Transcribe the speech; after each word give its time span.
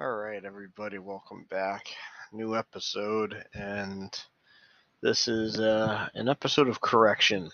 All 0.00 0.14
right, 0.14 0.44
everybody, 0.44 0.98
welcome 0.98 1.44
back. 1.50 1.88
New 2.30 2.56
episode, 2.56 3.44
and 3.52 4.16
this 5.00 5.26
is 5.26 5.58
uh, 5.58 6.08
an 6.14 6.28
episode 6.28 6.68
of 6.68 6.80
correction. 6.80 7.50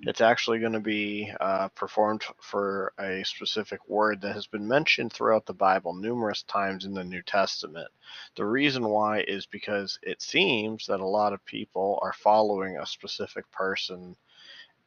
It's 0.00 0.20
actually 0.20 0.58
going 0.58 0.72
to 0.72 0.80
be 0.80 1.32
uh, 1.40 1.68
performed 1.68 2.24
for 2.40 2.92
a 2.98 3.22
specific 3.24 3.78
word 3.88 4.22
that 4.22 4.34
has 4.34 4.48
been 4.48 4.66
mentioned 4.66 5.12
throughout 5.12 5.46
the 5.46 5.54
Bible 5.54 5.94
numerous 5.94 6.42
times 6.42 6.84
in 6.84 6.94
the 6.94 7.04
New 7.04 7.22
Testament. 7.22 7.92
The 8.34 8.44
reason 8.44 8.88
why 8.88 9.20
is 9.20 9.46
because 9.46 10.00
it 10.02 10.20
seems 10.20 10.86
that 10.86 10.98
a 10.98 11.06
lot 11.06 11.32
of 11.32 11.44
people 11.44 12.00
are 12.02 12.12
following 12.12 12.76
a 12.76 12.86
specific 12.86 13.48
person 13.52 14.16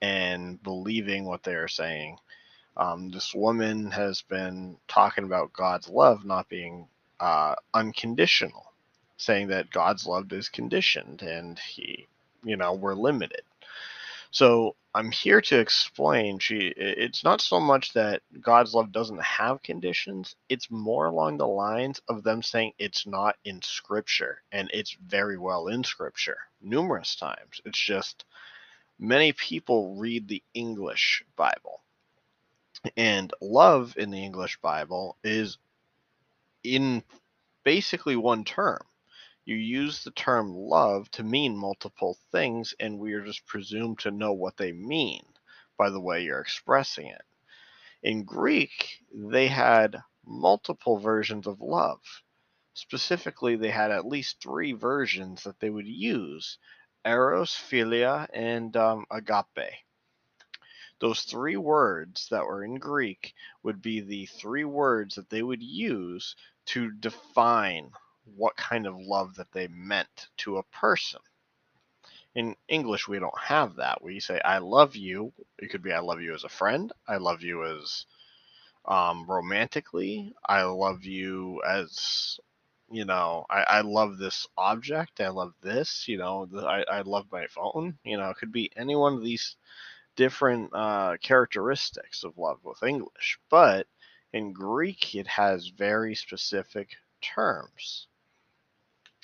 and 0.02 0.62
believing 0.62 1.24
what 1.24 1.44
they 1.44 1.56
are 1.56 1.70
saying. 1.70 2.18
Um, 2.78 3.10
this 3.10 3.34
woman 3.34 3.92
has 3.92 4.22
been 4.24 4.78
talking 4.88 5.24
about 5.24 5.54
God's 5.54 5.88
love 5.88 6.26
not 6.26 6.50
being 6.50 6.88
uh, 7.20 7.56
unconditional, 7.74 8.74
saying 9.18 9.48
that 9.48 9.72
God's 9.72 10.06
love 10.06 10.32
is 10.34 10.50
conditioned 10.50 11.22
and 11.22 11.58
he, 11.60 12.08
you 12.44 12.58
know, 12.58 12.74
we're 12.74 12.96
limited. 12.96 13.42
So 14.32 14.76
I'm 14.94 15.12
here 15.12 15.40
to 15.40 15.60
explain. 15.60 16.40
She, 16.40 16.74
it's 16.76 17.24
not 17.24 17.40
so 17.40 17.60
much 17.62 17.94
that 17.94 18.22
God's 18.42 18.74
love 18.74 18.92
doesn't 18.92 19.22
have 19.22 19.64
conditions. 19.64 20.36
It's 20.50 20.70
more 20.70 21.06
along 21.06 21.38
the 21.38 21.48
lines 21.48 22.02
of 22.10 22.24
them 22.24 22.44
saying 22.44 22.74
it's 22.78 23.08
not 23.08 23.38
in 23.46 23.62
Scripture, 23.62 24.42
and 24.52 24.70
it's 24.74 24.98
very 25.08 25.38
well 25.38 25.68
in 25.68 25.86
Scripture 25.86 26.38
numerous 26.62 27.16
times. 27.16 27.62
It's 27.64 27.80
just 27.80 28.26
many 29.00 29.32
people 29.32 29.96
read 29.96 30.28
the 30.28 30.44
English 30.54 31.24
Bible 31.38 31.82
and 32.98 33.32
love 33.42 33.96
in 33.98 34.12
the 34.12 34.24
English 34.24 34.58
Bible 34.62 35.18
is 35.24 35.58
in 36.64 37.04
basically 37.64 38.16
one 38.16 38.44
term. 38.44 38.82
You 39.46 39.56
use 39.56 40.04
the 40.04 40.12
term 40.12 40.56
love 40.56 41.10
to 41.12 41.24
mean 41.24 41.56
multiple 41.56 42.18
things, 42.32 42.74
and 42.80 43.00
we 43.00 43.14
are 43.14 43.24
just 43.24 43.46
presumed 43.46 44.00
to 44.00 44.12
know 44.12 44.34
what 44.34 44.58
they 44.58 44.72
mean 44.72 45.24
by 45.78 45.90
the 45.90 46.00
way 46.00 46.24
you're 46.24 46.40
expressing 46.40 47.08
it. 47.08 47.22
In 48.02 48.24
Greek, 48.24 49.04
they 49.14 49.48
had 49.48 50.02
multiple 50.26 50.98
versions 50.98 51.48
of 51.48 51.62
love. 51.62 52.02
Specifically, 52.74 53.56
they 53.56 53.72
had 53.72 53.92
at 53.92 54.08
least 54.08 54.42
three 54.42 54.74
versions 54.74 55.44
that 55.44 55.60
they 55.60 55.70
would 55.70 55.88
use 55.88 56.58
eros, 57.06 57.52
philia, 57.52 58.28
and 58.34 58.76
um, 58.76 59.06
agape. 59.12 59.85
Those 61.00 61.22
three 61.24 61.58
words 61.58 62.28
that 62.30 62.46
were 62.46 62.64
in 62.64 62.76
Greek 62.76 63.34
would 63.64 63.82
be 63.82 64.00
the 64.00 64.26
three 64.28 64.64
words 64.64 65.16
that 65.16 65.30
they 65.30 65.44
would 65.44 65.62
use 65.62 66.36
to 66.68 66.92
define 66.92 67.92
what 68.36 68.56
kind 68.56 68.88
of 68.88 68.98
love 69.00 69.36
that 69.36 69.52
they 69.52 69.68
meant 69.68 70.30
to 70.38 70.58
a 70.58 70.64
person. 70.64 71.20
In 72.34 72.56
English, 72.68 73.08
we 73.08 73.20
don't 73.20 73.40
have 73.40 73.76
that. 73.76 74.02
We 74.02 74.20
say, 74.20 74.42
I 74.42 74.58
love 74.58 74.96
you. 74.96 75.32
It 75.60 75.70
could 75.70 75.82
be, 75.84 75.94
I 75.94 76.00
love 76.00 76.22
you 76.22 76.34
as 76.34 76.44
a 76.44 76.50
friend. 76.50 76.92
I 77.08 77.18
love 77.18 77.42
you 77.42 77.66
as 77.66 78.06
um, 78.86 79.26
romantically. 79.28 80.34
I 80.48 80.64
love 80.64 81.04
you 81.06 81.62
as, 81.68 82.40
you 82.90 83.06
know, 83.06 83.46
I, 83.50 83.64
I 83.64 83.82
love 83.82 84.18
this 84.18 84.48
object. 84.58 85.22
I 85.22 85.30
love 85.30 85.54
this. 85.62 86.08
You 86.08 86.18
know, 86.18 86.48
I, 86.58 86.84
I 86.90 87.02
love 87.02 87.28
my 87.32 87.48
phone. 87.48 87.98
You 88.04 88.18
know, 88.18 88.30
it 88.30 88.38
could 88.38 88.52
be 88.52 88.72
any 88.76 88.96
one 88.96 89.14
of 89.14 89.24
these 89.24 89.56
different 90.16 90.72
uh, 90.74 91.18
characteristics 91.22 92.24
of 92.24 92.38
love 92.38 92.60
with 92.64 92.84
English, 92.84 93.40
but 93.50 93.88
in 94.34 94.54
Greek 94.54 95.16
it 95.16 95.28
has 95.28 95.68
very 95.68 96.16
specific 96.16 96.96
terms. 97.22 98.08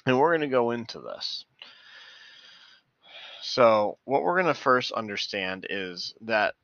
And 0.06 0.20
we're 0.20 0.32
going 0.32 0.42
to 0.42 0.48
go 0.48 0.72
into 0.72 1.00
this. 1.00 1.46
So, 3.44 3.98
what 4.06 4.24
we're 4.24 4.42
going 4.42 4.54
to 4.54 4.60
first 4.60 4.92
understand 4.92 5.66
is 5.70 6.14
that 6.22 6.56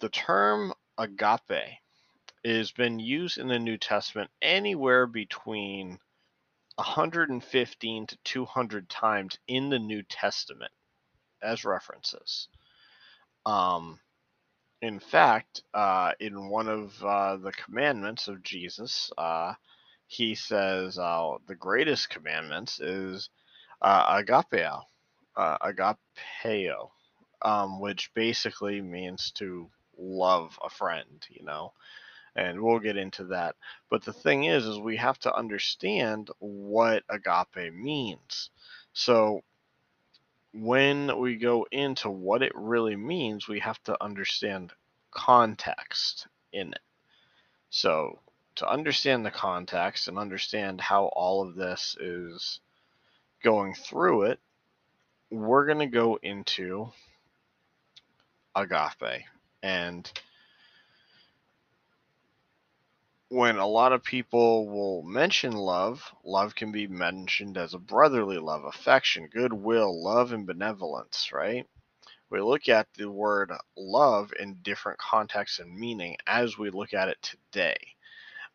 the 0.00 0.08
term 0.08 0.72
agape 0.98 1.78
has 2.44 2.72
been 2.72 2.98
used 2.98 3.38
in 3.38 3.48
the 3.48 3.58
New 3.58 3.78
Testament 3.78 4.30
anywhere 4.42 5.06
between 5.06 5.98
115 6.76 8.06
to 8.06 8.16
200 8.24 8.88
times 8.88 9.38
in 9.46 9.70
the 9.70 9.78
New 9.78 10.02
Testament 10.02 10.72
as 11.42 11.64
references. 11.64 12.48
Um, 13.46 14.00
in 14.82 15.00
fact, 15.00 15.62
uh, 15.72 16.12
in 16.20 16.48
one 16.50 16.68
of 16.68 17.02
uh, 17.02 17.36
the 17.36 17.52
commandments 17.52 18.28
of 18.28 18.42
Jesus, 18.42 19.10
uh, 19.16 19.54
he 20.06 20.34
says 20.34 20.98
uh, 20.98 21.36
the 21.48 21.54
greatest 21.54 22.10
commandments 22.10 22.80
is 22.80 23.30
uh, 23.82 24.20
agapeo, 24.22 24.82
uh, 25.36 25.58
agapeo, 25.58 26.90
um, 27.42 27.80
which 27.80 28.12
basically 28.14 28.80
means 28.80 29.30
to 29.32 29.70
love 29.98 30.58
a 30.62 30.70
friend, 30.70 31.26
you 31.30 31.44
know. 31.44 31.72
And 32.36 32.60
we'll 32.60 32.80
get 32.80 32.96
into 32.96 33.24
that. 33.26 33.56
But 33.90 34.04
the 34.04 34.12
thing 34.12 34.44
is, 34.44 34.66
is 34.66 34.78
we 34.78 34.96
have 34.96 35.18
to 35.20 35.34
understand 35.34 36.30
what 36.40 37.04
agape 37.08 37.72
means. 37.72 38.50
So 38.92 39.42
when 40.54 41.18
we 41.18 41.36
go 41.36 41.66
into 41.72 42.08
what 42.08 42.42
it 42.42 42.52
really 42.54 42.94
means, 42.94 43.48
we 43.48 43.58
have 43.58 43.82
to 43.82 44.02
understand 44.02 44.72
context 45.10 46.28
in 46.52 46.68
it. 46.68 46.80
So, 47.70 48.20
to 48.56 48.68
understand 48.68 49.26
the 49.26 49.32
context 49.32 50.06
and 50.06 50.16
understand 50.16 50.80
how 50.80 51.06
all 51.06 51.42
of 51.42 51.56
this 51.56 51.96
is 51.98 52.60
going 53.42 53.74
through 53.74 54.22
it, 54.22 54.38
we're 55.28 55.66
going 55.66 55.80
to 55.80 55.86
go 55.86 56.20
into 56.22 56.92
agape. 58.54 59.24
And 59.60 60.08
when 63.28 63.56
a 63.56 63.66
lot 63.66 63.92
of 63.92 64.04
people 64.04 64.68
will 64.68 65.02
mention 65.02 65.52
love, 65.52 66.14
love 66.24 66.54
can 66.54 66.72
be 66.72 66.86
mentioned 66.86 67.56
as 67.56 67.74
a 67.74 67.78
brotherly 67.78 68.38
love, 68.38 68.64
affection, 68.64 69.28
goodwill, 69.32 70.02
love, 70.02 70.32
and 70.32 70.46
benevolence, 70.46 71.30
right? 71.32 71.66
We 72.30 72.40
look 72.40 72.68
at 72.68 72.88
the 72.94 73.10
word 73.10 73.52
love 73.76 74.32
in 74.38 74.58
different 74.62 74.98
contexts 74.98 75.58
and 75.58 75.76
meaning 75.76 76.16
as 76.26 76.58
we 76.58 76.70
look 76.70 76.92
at 76.92 77.08
it 77.08 77.22
today. 77.22 77.76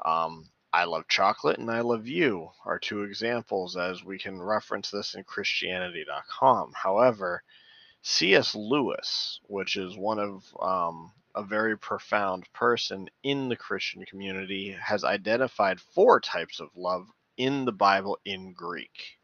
Um, 0.04 0.50
I 0.72 0.84
love 0.84 1.08
chocolate 1.08 1.58
and 1.58 1.72
I 1.72 1.82
love 1.82 2.08
you 2.08 2.52
are 2.66 2.78
two 2.78 3.04
examples 3.04 3.76
as 3.76 4.04
we 4.04 4.20
can 4.20 4.42
reference 4.42 4.92
this 4.92 5.16
in 5.16 5.24
Christianity.com. 5.24 6.74
However, 6.76 7.44
C.S. 8.02 8.56
Lewis, 8.56 9.40
which 9.48 9.76
is 9.76 9.98
one 9.98 10.20
of 10.20 10.44
um, 10.62 11.12
a 11.36 11.44
very 11.44 11.78
profound 11.78 12.46
person 12.54 13.10
in 13.24 13.50
the 13.50 13.56
Christian 13.56 14.06
community, 14.06 14.76
has 14.82 15.04
identified 15.04 15.80
four 15.80 16.20
types 16.20 16.60
of 16.60 16.70
love 16.76 17.08
in 17.38 17.66
the 17.66 17.72
Bible 17.72 18.18
in 18.26 18.54
Greek. 18.54 19.18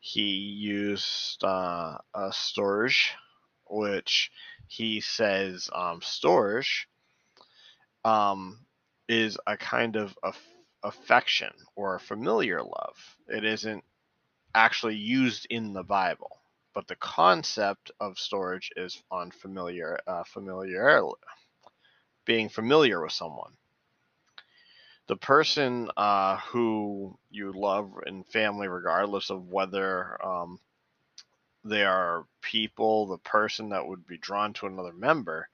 He 0.00 0.22
used 0.22 1.44
uh, 1.44 1.98
a 2.14 2.30
storge, 2.30 3.10
which 3.68 4.30
he 4.66 5.00
says 5.00 5.68
um, 5.74 6.00
storge 6.00 6.86
um, 8.04 8.66
is 9.08 9.38
a 9.46 9.56
kind 9.56 9.96
of 9.96 10.16
affection 10.82 11.50
or 11.76 11.94
a 11.94 12.00
familiar 12.00 12.62
love. 12.62 13.16
It 13.28 13.44
isn't 13.44 13.84
actually 14.54 14.96
used 14.96 15.46
in 15.50 15.72
the 15.72 15.84
Bible 15.84 16.39
but 16.74 16.86
the 16.86 16.96
concept 16.96 17.90
of 18.00 18.14
storge 18.14 18.68
is 18.76 19.02
on 19.10 19.30
familiar 19.30 19.98
uh, 20.06 20.24
familiar 20.24 21.02
being 22.24 22.48
familiar 22.48 23.02
with 23.02 23.12
someone. 23.12 23.52
The 25.08 25.16
person 25.16 25.90
uh, 25.96 26.36
who 26.38 27.18
you 27.30 27.52
love 27.52 27.92
in 28.06 28.22
family 28.24 28.68
regardless 28.68 29.30
of 29.30 29.48
whether 29.48 30.24
um, 30.24 30.60
they 31.64 31.84
are 31.84 32.24
people 32.40 33.06
the 33.06 33.18
person 33.18 33.70
that 33.70 33.86
would 33.86 34.06
be 34.06 34.18
drawn 34.18 34.52
to 34.54 34.66
another 34.66 34.92
member 34.92 35.48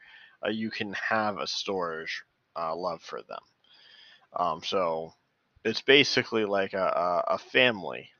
uh, 0.44 0.50
you 0.50 0.70
can 0.70 0.92
have 0.92 1.38
a 1.38 1.44
storge 1.44 2.10
uh, 2.56 2.76
love 2.76 3.02
for 3.02 3.22
them. 3.22 3.40
Um, 4.38 4.62
so 4.62 5.14
it's 5.64 5.80
basically 5.80 6.44
like 6.44 6.74
a, 6.74 7.24
a 7.28 7.38
family 7.38 8.10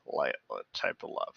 type 0.73 1.03
of 1.03 1.09
love 1.11 1.35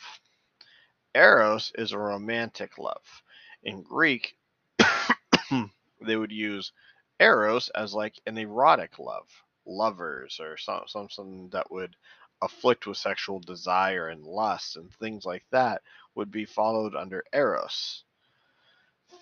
Eros 1.15 1.73
is 1.77 1.93
a 1.93 1.99
romantic 1.99 2.79
love. 2.79 3.23
In 3.65 3.83
Greek, 3.83 4.37
they 6.01 6.17
would 6.17 6.33
use 6.33 6.73
eros 7.21 7.69
as 7.71 7.95
like 7.95 8.15
an 8.27 8.39
erotic 8.39 8.99
love, 8.99 9.29
lovers, 9.67 10.41
or 10.41 10.57
some, 10.57 10.85
something 10.87 11.49
that 11.51 11.71
would 11.71 11.97
afflict 12.43 12.87
with 12.87 12.97
sexual 12.97 13.41
desire 13.41 14.09
and 14.09 14.25
lust 14.25 14.77
and 14.77 14.93
things 14.95 15.25
like 15.27 15.45
that 15.51 15.83
would 16.15 16.31
be 16.31 16.45
followed 16.45 16.95
under 16.95 17.25
eros. 17.33 18.05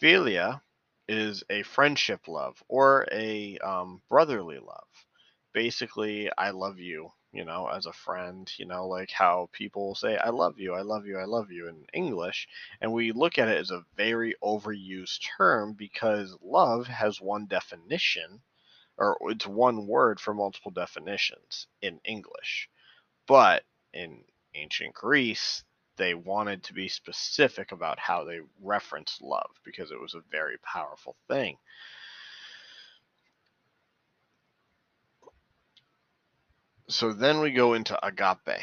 Philia 0.01 0.61
is 1.09 1.43
a 1.51 1.63
friendship 1.63 2.29
love 2.29 2.63
or 2.69 3.07
a 3.13 3.59
um, 3.59 4.01
brotherly 4.09 4.59
love. 4.59 4.87
basically 5.53 6.31
I 6.39 6.51
love 6.51 6.79
you, 6.79 7.11
you 7.33 7.45
know, 7.45 7.67
as 7.69 7.87
a 7.87 7.93
friend, 7.93 8.51
you 8.59 8.67
know, 8.67 8.87
like 8.89 9.11
how 9.11 9.49
people 9.53 9.95
say 9.95 10.17
I 10.19 10.31
love 10.31 10.59
you, 10.59 10.75
I 10.75 10.83
love 10.83 11.07
you, 11.07 11.19
I 11.19 11.25
love 11.25 11.51
you 11.51 11.69
in 11.69 11.85
English, 11.95 12.49
and 12.81 12.93
we 12.93 13.13
look 13.13 13.39
at 13.39 13.49
it 13.49 13.59
as 13.59 13.71
a 13.71 13.85
very 13.97 14.35
overused 14.43 15.21
term 15.39 15.75
because 15.75 16.37
love 16.43 16.87
has 16.87 17.21
one 17.21 17.47
definition 17.47 18.41
or 18.99 19.17
it's 19.23 19.47
one 19.47 19.87
word 19.87 20.21
for 20.21 20.35
multiple 20.35 20.71
definitions 20.71 21.67
in 21.83 22.01
English. 22.05 22.69
But 23.27 23.65
in 23.93 24.25
ancient 24.55 24.95
Greece, 24.95 25.65
they 25.97 26.15
wanted 26.15 26.63
to 26.65 26.75
be 26.75 26.89
specific 26.89 27.73
about 27.73 27.99
how 27.99 28.25
they 28.25 28.41
referenced 28.63 29.23
love 29.23 29.51
because 29.65 29.91
it 29.91 30.01
was 30.01 30.15
a 30.15 30.23
very 30.31 30.59
powerful 30.59 31.17
thing. 31.29 31.59
So 36.91 37.13
then 37.13 37.41
we 37.41 37.53
go 37.53 37.75
into 37.75 37.99
agape. 38.07 38.63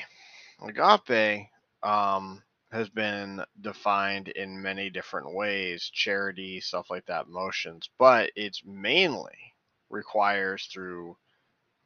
Agape 0.62 1.48
um, 1.84 2.44
has 2.72 2.90
been 2.90 3.44
defined 3.62 4.30
in 4.30 4.62
many 4.62 4.90
different 4.90 5.36
ways 5.36 5.90
charity, 5.94 6.62
stuff 6.62 6.90
like 6.90 7.06
that, 7.08 7.28
emotions, 7.28 7.90
but 8.00 8.32
it's 8.36 8.64
mainly 8.66 9.54
requires 9.90 10.68
through 10.74 11.18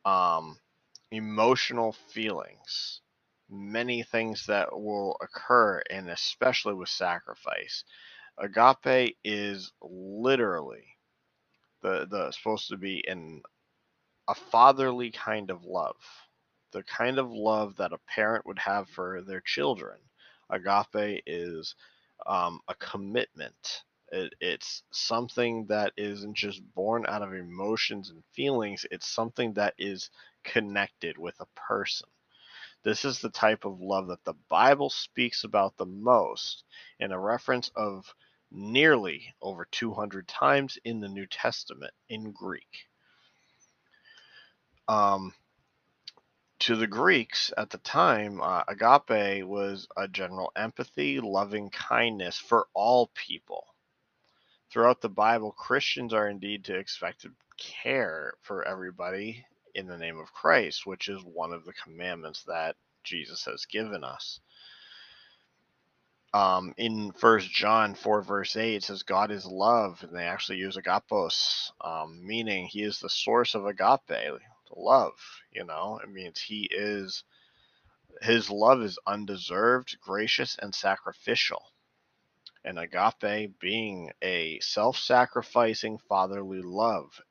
um, 0.06 0.58
emotional 1.12 1.94
feelings, 2.14 3.02
many 3.50 4.04
things 4.04 4.46
that 4.48 4.70
will 4.72 5.18
occur, 5.22 5.82
and 5.90 6.10
especially 6.10 6.74
with 6.74 6.90
sacrifice. 6.90 7.84
Agape 8.38 9.18
is 9.24 9.72
literally 9.82 10.86
the 11.84 12.08
the 12.10 12.32
supposed 12.32 12.70
to 12.70 12.78
be 12.78 13.04
in 13.08 13.42
a 14.30 14.36
fatherly 14.36 15.12
kind 15.12 15.52
of 15.52 15.66
love, 15.66 15.98
the 16.72 16.84
kind 16.84 17.20
of 17.20 17.32
love 17.32 17.76
that 17.78 17.94
a 17.94 18.00
parent 18.08 18.46
would 18.46 18.60
have 18.60 18.90
for 18.90 19.22
their 19.22 19.42
children. 19.42 19.98
Agape 20.50 21.24
is 21.26 21.76
um, 22.26 22.60
a 22.68 22.76
commitment 22.76 23.84
it, 24.12 24.34
it's 24.40 24.84
something 24.92 25.66
that 25.68 25.94
isn't 25.98 26.36
just 26.36 26.62
born 26.74 27.06
out 27.08 27.22
of 27.22 27.34
emotions 27.34 28.10
and 28.10 28.24
feelings, 28.34 28.86
it's 28.92 29.08
something 29.08 29.54
that 29.54 29.74
is 29.78 30.10
connected 30.44 31.18
with 31.18 31.36
a 31.40 31.46
person. 31.56 32.08
This 32.84 33.04
is 33.06 33.20
the 33.20 33.30
type 33.30 33.66
of 33.66 33.82
love 33.82 34.08
that 34.08 34.24
the 34.24 34.36
Bible 34.50 34.90
speaks 34.90 35.44
about 35.44 35.76
the 35.78 35.86
most 35.86 36.64
in 37.00 37.12
a 37.12 37.20
reference 37.20 37.72
of 37.76 38.14
nearly 38.52 39.34
over 39.42 39.68
200 39.72 40.28
times 40.28 40.78
in 40.86 41.00
the 41.00 41.10
New 41.10 41.28
Testament 41.28 41.94
in 42.08 42.32
Greek. 42.32 42.88
Um, 44.88 45.34
to 46.60 46.76
the 46.76 46.88
Greeks 46.88 47.54
at 47.58 47.70
the 47.70 47.78
time, 47.78 48.42
uh, 48.42 48.64
agape 48.68 49.46
was 49.46 49.88
a 49.96 50.08
general 50.08 50.52
empathy, 50.56 51.20
loving 51.20 51.70
kindness 51.70 52.38
for 52.38 52.68
all 52.74 53.08
people. 53.16 53.66
Throughout 54.70 55.02
the 55.02 55.10
Bible, 55.10 55.52
Christians 55.52 56.14
are 56.14 56.30
indeed 56.30 56.66
to 56.66 56.76
expect 56.76 57.22
to 57.22 57.32
care 57.58 58.34
for 58.42 58.68
everybody 58.68 59.46
in 59.74 59.88
the 59.88 59.98
name 59.98 60.20
of 60.20 60.34
Christ, 60.34 60.86
which 60.86 61.08
is 61.08 61.22
one 61.24 61.54
of 61.54 61.66
the 61.66 61.74
commandments 61.74 62.44
that 62.44 62.76
Jesus 63.04 63.46
has 63.46 63.66
given 63.66 64.04
us. 64.04 64.40
Um, 66.34 66.76
in 66.78 67.12
First 67.14 67.50
John 67.50 67.96
4, 67.96 68.22
verse 68.22 68.56
8, 68.56 68.76
it 68.76 68.84
says, 68.84 69.02
God 69.02 69.32
is 69.32 69.46
love, 69.46 70.04
and 70.04 70.16
they 70.16 70.26
actually 70.26 70.60
use 70.60 70.78
agapos, 70.78 71.72
um, 71.82 72.24
meaning 72.24 72.68
he 72.68 72.84
is 72.84 73.00
the 73.00 73.10
source 73.10 73.56
of 73.56 73.66
agape, 73.66 74.40
love. 74.76 75.14
You 75.52 75.66
know, 75.66 76.00
it 76.04 76.10
means 76.10 76.42
he 76.42 76.70
is, 76.72 77.24
his 78.22 78.50
love 78.50 78.82
is 78.82 79.00
undeserved, 79.08 79.98
gracious, 80.02 80.58
and 80.62 80.74
sacrificial 80.74 81.64
and 82.64 82.78
agape 82.78 83.58
being 83.60 84.12
a 84.22 84.60
self 84.60 84.98
sacrificing 84.98 85.98
fatherly 86.10 86.62
love 86.62 87.22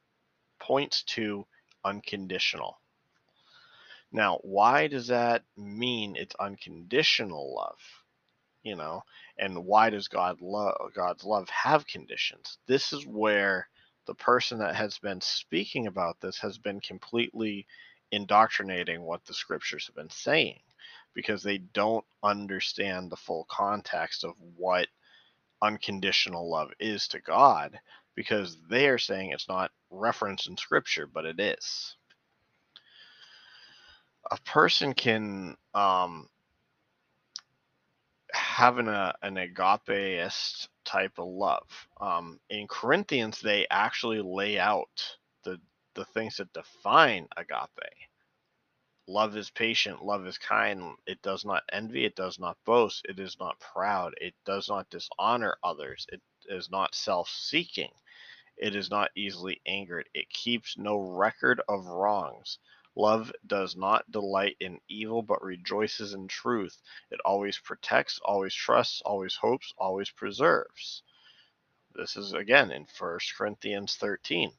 points 0.59 1.03
to 1.03 1.47
unconditional. 1.85 2.81
Now, 4.11 4.39
why 4.43 4.87
does 4.89 5.09
that 5.09 5.45
mean 5.57 6.17
it's 6.17 6.35
unconditional 6.41 7.55
love? 7.55 7.79
You 8.63 8.77
know, 8.77 9.03
and 9.39 9.65
why 9.65 9.91
does 9.91 10.09
God 10.09 10.41
love 10.41 10.93
God's 10.95 11.25
love 11.25 11.49
have 11.51 11.87
conditions? 11.87 12.59
This 12.67 12.93
is 12.93 13.07
where 13.07 13.69
the 14.09 14.15
person 14.15 14.59
that 14.59 14.75
has 14.75 14.99
been 14.99 15.21
speaking 15.21 15.87
about 15.87 16.19
this 16.21 16.39
has 16.39 16.57
been 16.57 16.81
completely 16.81 17.67
indoctrinating 18.11 19.03
what 19.03 19.23
the 19.27 19.35
scriptures 19.35 19.87
have 19.87 19.95
been 19.95 20.11
saying 20.11 20.59
because 21.13 21.43
they 21.43 21.59
don't 21.59 22.07
understand 22.23 23.11
the 23.11 23.17
full 23.17 23.47
context 23.51 24.25
of 24.25 24.33
what 24.57 24.89
unconditional 25.61 26.51
love 26.51 26.71
is 26.81 27.07
to 27.09 27.21
God 27.21 27.79
because 28.15 28.57
they 28.71 28.89
are 28.89 28.97
saying 28.99 29.31
it's 29.31 29.49
not 29.49 29.73
referenced 29.91 30.49
in 30.49 30.57
scripture, 30.57 31.07
but 31.07 31.27
it 31.27 31.39
is. 31.39 31.95
A 34.31 34.39
person 34.47 34.95
can 34.95 35.55
um, 35.75 36.29
have 38.33 38.79
an, 38.79 38.89
an 38.89 39.35
agapeist 39.35 40.69
type 40.89 41.19
of 41.19 41.29
love. 41.29 41.69
Um, 42.01 42.41
in 42.51 42.67
Corinthians, 42.69 43.41
they 43.43 43.69
actually 43.71 44.23
lay 44.23 44.59
out 44.59 45.17
the 45.45 45.61
the 45.97 46.07
things 46.07 46.39
that 46.39 46.53
define 46.55 47.29
agape. 47.37 47.93
Love 49.09 49.37
is 49.37 49.51
patient, 49.51 50.05
love 50.05 50.27
is 50.27 50.39
kind, 50.39 50.95
it 51.07 51.23
does 51.23 51.45
not 51.45 51.63
envy, 51.73 52.07
it 52.07 52.17
does 52.17 52.39
not 52.41 52.59
boast, 52.67 53.07
it 53.09 53.21
is 53.21 53.37
not 53.41 53.61
proud, 53.61 54.15
it 54.21 54.35
does 54.47 54.69
not 54.71 54.91
dishonor 54.91 55.57
others, 55.65 56.07
it 56.13 56.23
is 56.49 56.71
not 56.71 56.95
self 56.95 57.29
seeking, 57.29 57.93
it 58.59 58.77
is 58.77 58.91
not 58.91 59.11
easily 59.17 59.61
angered, 59.67 60.09
it 60.15 60.31
keeps 60.31 60.79
no 60.79 60.99
record 60.99 61.61
of 61.69 61.87
wrongs. 61.87 62.61
Love 62.99 63.33
does 63.47 63.77
not 63.77 64.11
delight 64.13 64.59
in 64.61 64.81
evil, 64.91 65.23
but 65.23 65.43
rejoices 65.43 66.15
in 66.15 66.29
truth. 66.29 66.83
It 67.13 67.21
always 67.25 67.59
protects, 67.59 68.21
always 68.25 68.55
trusts, 68.55 69.03
always 69.07 69.37
hopes, 69.37 69.75
always 69.79 70.11
preserves. 70.11 71.05
This 71.95 72.17
is 72.17 72.35
again 72.35 72.71
in 72.73 72.87
1 72.99 73.21
Corinthians 73.37 73.97
13. 73.97 74.53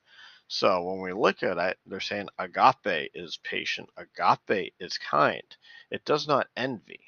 So 0.47 0.83
when 0.83 1.01
we 1.01 1.13
look 1.13 1.43
at 1.43 1.59
it, 1.59 1.79
they're 1.85 2.01
saying 2.01 2.29
agape 2.39 3.11
is 3.15 3.37
patient, 3.43 3.89
agape 3.97 4.73
is 4.79 4.97
kind. 4.97 5.43
It 5.91 6.05
does 6.05 6.27
not 6.27 6.49
envy. 6.57 7.01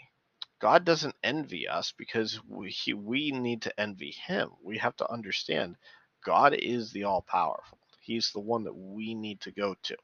God 0.60 0.86
doesn't 0.86 1.16
envy 1.24 1.68
us 1.68 1.94
because 1.98 2.40
we, 2.48 2.72
he, 2.72 2.94
we 2.94 3.32
need 3.32 3.64
to 3.64 3.82
envy 3.82 4.12
him. 4.12 4.52
We 4.64 4.78
have 4.80 4.96
to 4.98 5.12
understand 5.12 5.78
God 6.24 6.54
is 6.54 6.92
the 6.94 7.06
all 7.06 7.24
powerful. 7.24 7.80
He's 8.02 8.32
the 8.32 8.40
one 8.42 8.66
that 8.66 8.76
we 8.76 9.16
need 9.16 9.42
to 9.42 9.52
go 9.52 9.76
to. 9.84 9.98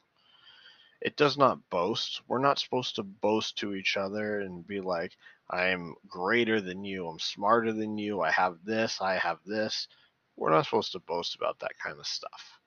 It 1.01 1.16
does 1.16 1.38
not 1.38 1.70
boast. 1.70 2.22
We're 2.27 2.39
not 2.39 2.60
supposed 2.60 2.96
to 2.96 3.04
boast 3.04 3.58
to 3.60 3.75
each 3.75 3.98
other 3.98 4.39
and 4.39 4.66
be 4.66 4.82
like, 4.82 5.13
I'm 5.50 5.96
greater 6.08 6.60
than 6.60 6.84
you, 6.84 7.08
I'm 7.08 7.20
smarter 7.20 7.72
than 7.72 7.98
you, 7.98 8.22
I 8.22 8.32
have 8.32 8.58
this, 8.66 9.00
I 9.01 9.16
have 9.18 9.39
this. 9.46 9.88
We're 10.36 10.51
not 10.51 10.66
supposed 10.66 10.92
to 10.94 11.00
boast 11.00 11.36
about 11.36 11.60
that 11.60 11.77
kind 11.82 12.00
of 12.00 12.08
stuff. 12.08 12.60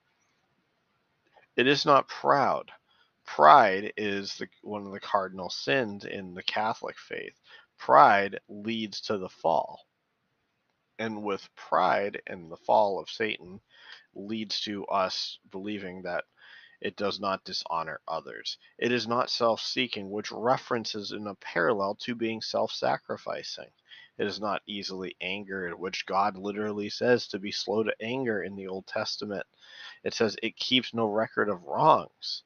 It 1.55 1.67
is 1.67 1.85
not 1.85 2.07
proud. 2.07 2.71
Pride 3.25 3.93
is 3.97 4.35
the, 4.37 4.47
one 4.61 4.85
of 4.85 4.93
the 4.93 4.99
cardinal 4.99 5.49
sins 5.49 6.05
in 6.05 6.33
the 6.33 6.43
Catholic 6.43 6.97
faith. 6.97 7.39
Pride 7.77 8.39
leads 8.47 9.01
to 9.01 9.17
the 9.17 9.29
fall. 9.29 9.85
And 10.99 11.23
with 11.23 11.47
pride 11.55 12.21
and 12.27 12.51
the 12.51 12.57
fall 12.57 12.99
of 12.99 13.09
Satan 13.09 13.59
leads 14.15 14.61
to 14.61 14.85
us 14.85 15.39
believing 15.51 16.01
that 16.03 16.25
it 16.81 16.95
does 16.95 17.19
not 17.19 17.43
dishonor 17.43 18.01
others. 18.07 18.57
It 18.77 18.91
is 18.91 19.07
not 19.07 19.29
self 19.29 19.61
seeking, 19.61 20.09
which 20.09 20.31
references 20.31 21.11
in 21.11 21.27
a 21.27 21.35
parallel 21.35 21.95
to 22.01 22.15
being 22.15 22.41
self 22.41 22.71
sacrificing. 22.71 23.69
It 24.17 24.27
is 24.27 24.39
not 24.39 24.63
easily 24.65 25.15
angered, 25.21 25.79
which 25.79 26.05
God 26.05 26.37
literally 26.37 26.89
says 26.89 27.27
to 27.27 27.39
be 27.39 27.51
slow 27.51 27.83
to 27.83 27.95
anger 28.01 28.43
in 28.43 28.55
the 28.55 28.67
Old 28.67 28.87
Testament. 28.87 29.45
It 30.03 30.13
says 30.13 30.35
it 30.41 30.57
keeps 30.57 30.93
no 30.93 31.05
record 31.05 31.49
of 31.49 31.63
wrongs. 31.63 32.43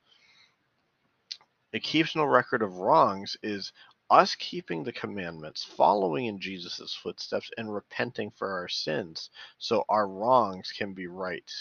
It 1.72 1.84
keeps 1.84 2.16
no 2.16 2.26
record 2.26 2.62
of 2.62 2.78
wrongs 2.78 3.38
is 3.42 3.72
us 4.10 4.36
keeping 4.36 4.84
the 4.84 4.94
commandments, 4.94 5.64
following 5.64 6.28
in 6.28 6.40
Jesus' 6.40 6.94
footsteps, 6.94 7.50
and 7.58 7.74
repenting 7.74 8.32
for 8.32 8.52
our 8.52 8.68
sins 8.68 9.30
so 9.58 9.84
our 9.90 10.08
wrongs 10.08 10.72
can 10.72 10.94
be 10.94 11.08
right. 11.08 11.52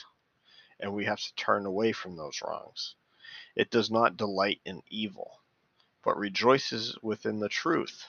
And 0.80 0.94
we 0.94 1.04
have 1.06 1.20
to 1.20 1.34
turn 1.36 1.66
away 1.66 1.92
from 1.92 2.16
those 2.16 2.42
wrongs. 2.42 2.96
It 3.56 3.70
does 3.70 3.90
not 3.90 4.16
delight 4.16 4.60
in 4.64 4.82
evil, 4.88 5.40
but 6.04 6.18
rejoices 6.18 6.96
within 7.02 7.40
the 7.40 7.48
truth. 7.48 8.06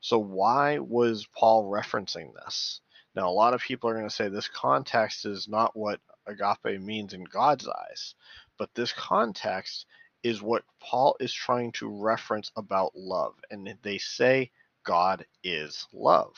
So, 0.00 0.18
why 0.18 0.78
was 0.78 1.26
Paul 1.36 1.70
referencing 1.70 2.32
this? 2.34 2.80
Now, 3.14 3.28
a 3.28 3.32
lot 3.32 3.54
of 3.54 3.60
people 3.62 3.90
are 3.90 3.94
going 3.94 4.08
to 4.08 4.14
say 4.14 4.28
this 4.28 4.48
context 4.48 5.26
is 5.26 5.48
not 5.48 5.76
what 5.76 6.00
agape 6.26 6.80
means 6.80 7.12
in 7.12 7.24
God's 7.24 7.68
eyes. 7.68 8.14
but 8.58 8.74
this 8.74 8.92
context 8.92 9.86
is 10.22 10.42
what 10.42 10.64
Paul 10.80 11.16
is 11.18 11.32
trying 11.32 11.72
to 11.72 11.88
reference 11.88 12.52
about 12.56 12.94
love. 12.94 13.34
And 13.50 13.74
they 13.82 13.98
say 13.98 14.50
God 14.84 15.26
is 15.42 15.86
love. 15.92 16.36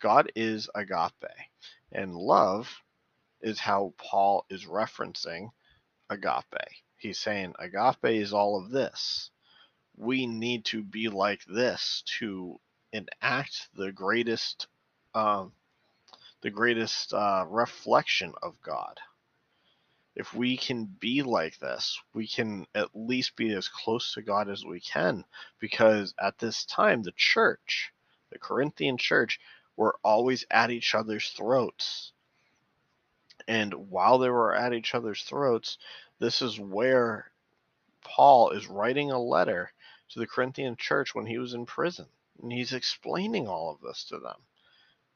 God 0.00 0.30
is 0.36 0.70
agape. 0.74 1.12
And 1.92 2.14
love 2.14 2.70
is 3.46 3.60
how 3.60 3.94
Paul 3.96 4.44
is 4.50 4.64
referencing 4.64 5.50
agape. 6.10 6.82
He's 6.96 7.18
saying 7.20 7.54
agape 7.60 8.20
is 8.20 8.32
all 8.32 8.60
of 8.60 8.72
this. 8.72 9.30
We 9.96 10.26
need 10.26 10.64
to 10.66 10.82
be 10.82 11.08
like 11.08 11.44
this 11.44 12.02
to 12.18 12.58
enact 12.92 13.68
the 13.76 13.92
greatest, 13.92 14.66
um, 15.14 15.52
the 16.42 16.50
greatest 16.50 17.14
uh, 17.14 17.46
reflection 17.48 18.32
of 18.42 18.60
God. 18.62 18.98
If 20.16 20.34
we 20.34 20.56
can 20.56 20.86
be 20.86 21.22
like 21.22 21.58
this, 21.60 22.00
we 22.14 22.26
can 22.26 22.66
at 22.74 22.88
least 22.94 23.36
be 23.36 23.52
as 23.52 23.68
close 23.68 24.14
to 24.14 24.22
God 24.22 24.48
as 24.48 24.64
we 24.64 24.80
can, 24.80 25.24
because 25.60 26.14
at 26.20 26.38
this 26.38 26.64
time, 26.64 27.02
the 27.04 27.12
church, 27.16 27.92
the 28.32 28.38
Corinthian 28.40 28.96
church, 28.98 29.38
were 29.76 29.96
always 30.02 30.44
at 30.50 30.72
each 30.72 30.96
other's 30.96 31.30
throats. 31.30 32.12
And 33.48 33.72
while 33.90 34.18
they 34.18 34.28
were 34.28 34.54
at 34.54 34.72
each 34.72 34.94
other's 34.94 35.22
throats, 35.22 35.78
this 36.18 36.42
is 36.42 36.58
where 36.58 37.30
Paul 38.02 38.50
is 38.50 38.66
writing 38.66 39.10
a 39.10 39.22
letter 39.22 39.72
to 40.10 40.18
the 40.18 40.26
Corinthian 40.26 40.76
church 40.76 41.14
when 41.14 41.26
he 41.26 41.38
was 41.38 41.54
in 41.54 41.66
prison. 41.66 42.06
And 42.42 42.52
he's 42.52 42.72
explaining 42.72 43.48
all 43.48 43.70
of 43.70 43.80
this 43.80 44.04
to 44.04 44.18
them. 44.18 44.36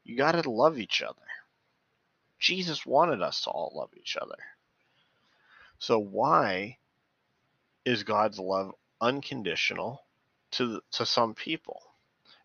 You 0.05 0.17
got 0.17 0.33
to 0.33 0.51
love 0.51 0.79
each 0.79 1.03
other. 1.03 1.21
Jesus 2.39 2.87
wanted 2.87 3.21
us 3.21 3.43
to 3.43 3.51
all 3.51 3.73
love 3.75 3.91
each 3.97 4.17
other. 4.17 4.39
So, 5.79 5.99
why 5.99 6.79
is 7.85 8.03
God's 8.03 8.39
love 8.39 8.75
unconditional 9.01 10.03
to, 10.53 10.81
to 10.93 11.07
some 11.07 11.35
people? 11.35 11.83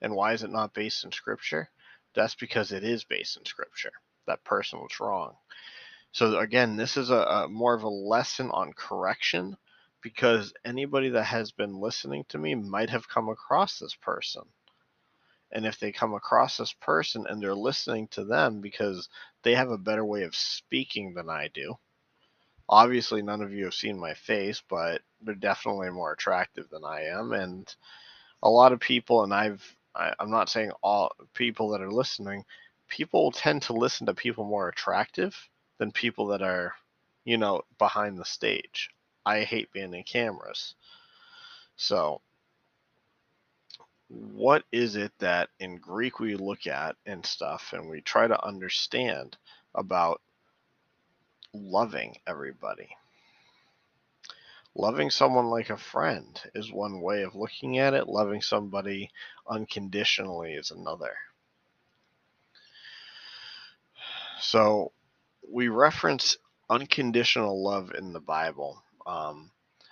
And 0.01 0.13
why 0.15 0.33
is 0.33 0.43
it 0.43 0.51
not 0.51 0.73
based 0.73 1.05
in 1.05 1.11
Scripture? 1.11 1.69
That's 2.13 2.35
because 2.35 2.71
it 2.71 2.83
is 2.83 3.03
based 3.03 3.37
in 3.37 3.45
Scripture. 3.45 3.91
That 4.27 4.43
person 4.43 4.79
was 4.79 4.99
wrong. 4.99 5.35
So 6.15 6.39
again, 6.39 6.77
this 6.77 6.95
is 6.95 7.09
a, 7.09 7.17
a, 7.17 7.47
more 7.49 7.73
of 7.73 7.83
a 7.83 7.89
lesson 7.89 8.49
on 8.49 8.71
correction 8.71 9.57
because 10.01 10.53
anybody 10.63 11.09
that 11.09 11.25
has 11.25 11.51
been 11.51 11.81
listening 11.81 12.23
to 12.29 12.37
me 12.37 12.55
might 12.55 12.89
have 12.89 13.09
come 13.09 13.27
across 13.27 13.79
this 13.79 13.95
person. 13.95 14.43
And 15.51 15.65
if 15.65 15.77
they 15.77 15.91
come 15.91 16.13
across 16.13 16.55
this 16.55 16.71
person 16.71 17.25
and 17.27 17.43
they're 17.43 17.53
listening 17.53 18.07
to 18.11 18.23
them 18.23 18.61
because 18.61 19.09
they 19.43 19.55
have 19.55 19.71
a 19.71 19.77
better 19.77 20.05
way 20.05 20.23
of 20.23 20.37
speaking 20.37 21.15
than 21.15 21.29
I 21.29 21.49
do, 21.53 21.75
obviously 22.69 23.21
none 23.21 23.41
of 23.41 23.51
you 23.51 23.65
have 23.65 23.73
seen 23.73 23.99
my 23.99 24.13
face, 24.13 24.63
but 24.69 25.01
they're 25.19 25.35
definitely 25.35 25.89
more 25.89 26.13
attractive 26.13 26.69
than 26.69 26.85
I 26.85 27.07
am. 27.07 27.33
And 27.33 27.75
a 28.41 28.49
lot 28.49 28.71
of 28.71 28.79
people, 28.79 29.25
and 29.25 29.33
I've, 29.33 29.75
I, 29.93 30.13
I'm 30.17 30.31
not 30.31 30.47
saying 30.47 30.71
all 30.81 31.11
people 31.33 31.71
that 31.71 31.81
are 31.81 31.91
listening, 31.91 32.45
people 32.87 33.33
tend 33.33 33.63
to 33.63 33.73
listen 33.73 34.07
to 34.07 34.13
people 34.13 34.45
more 34.45 34.69
attractive 34.69 35.35
than 35.77 35.91
people 35.91 36.27
that 36.27 36.41
are, 36.41 36.73
you 37.23 37.37
know, 37.37 37.63
behind 37.77 38.17
the 38.17 38.25
stage. 38.25 38.89
I 39.25 39.43
hate 39.43 39.71
being 39.71 39.93
in 39.93 40.03
cameras. 40.03 40.75
So, 41.75 42.21
what 44.07 44.63
is 44.71 44.95
it 44.95 45.11
that 45.19 45.49
in 45.59 45.77
Greek 45.77 46.19
we 46.19 46.35
look 46.35 46.67
at 46.67 46.95
and 47.05 47.25
stuff 47.25 47.73
and 47.73 47.89
we 47.89 48.01
try 48.01 48.27
to 48.27 48.45
understand 48.45 49.37
about 49.73 50.21
loving 51.53 52.17
everybody? 52.27 52.89
Loving 54.75 55.09
someone 55.09 55.47
like 55.47 55.69
a 55.69 55.77
friend 55.77 56.39
is 56.53 56.71
one 56.71 57.01
way 57.01 57.23
of 57.23 57.35
looking 57.35 57.79
at 57.79 57.93
it, 57.93 58.09
loving 58.09 58.41
somebody 58.41 59.09
unconditionally 59.49 60.53
is 60.53 60.71
another. 60.71 61.15
So, 64.41 64.91
we 65.51 65.67
reference 65.67 66.37
unconditional 66.69 67.63
love 67.63 67.93
in 67.97 68.13
the 68.13 68.19
Bible. 68.19 68.81
Um, 69.05 69.51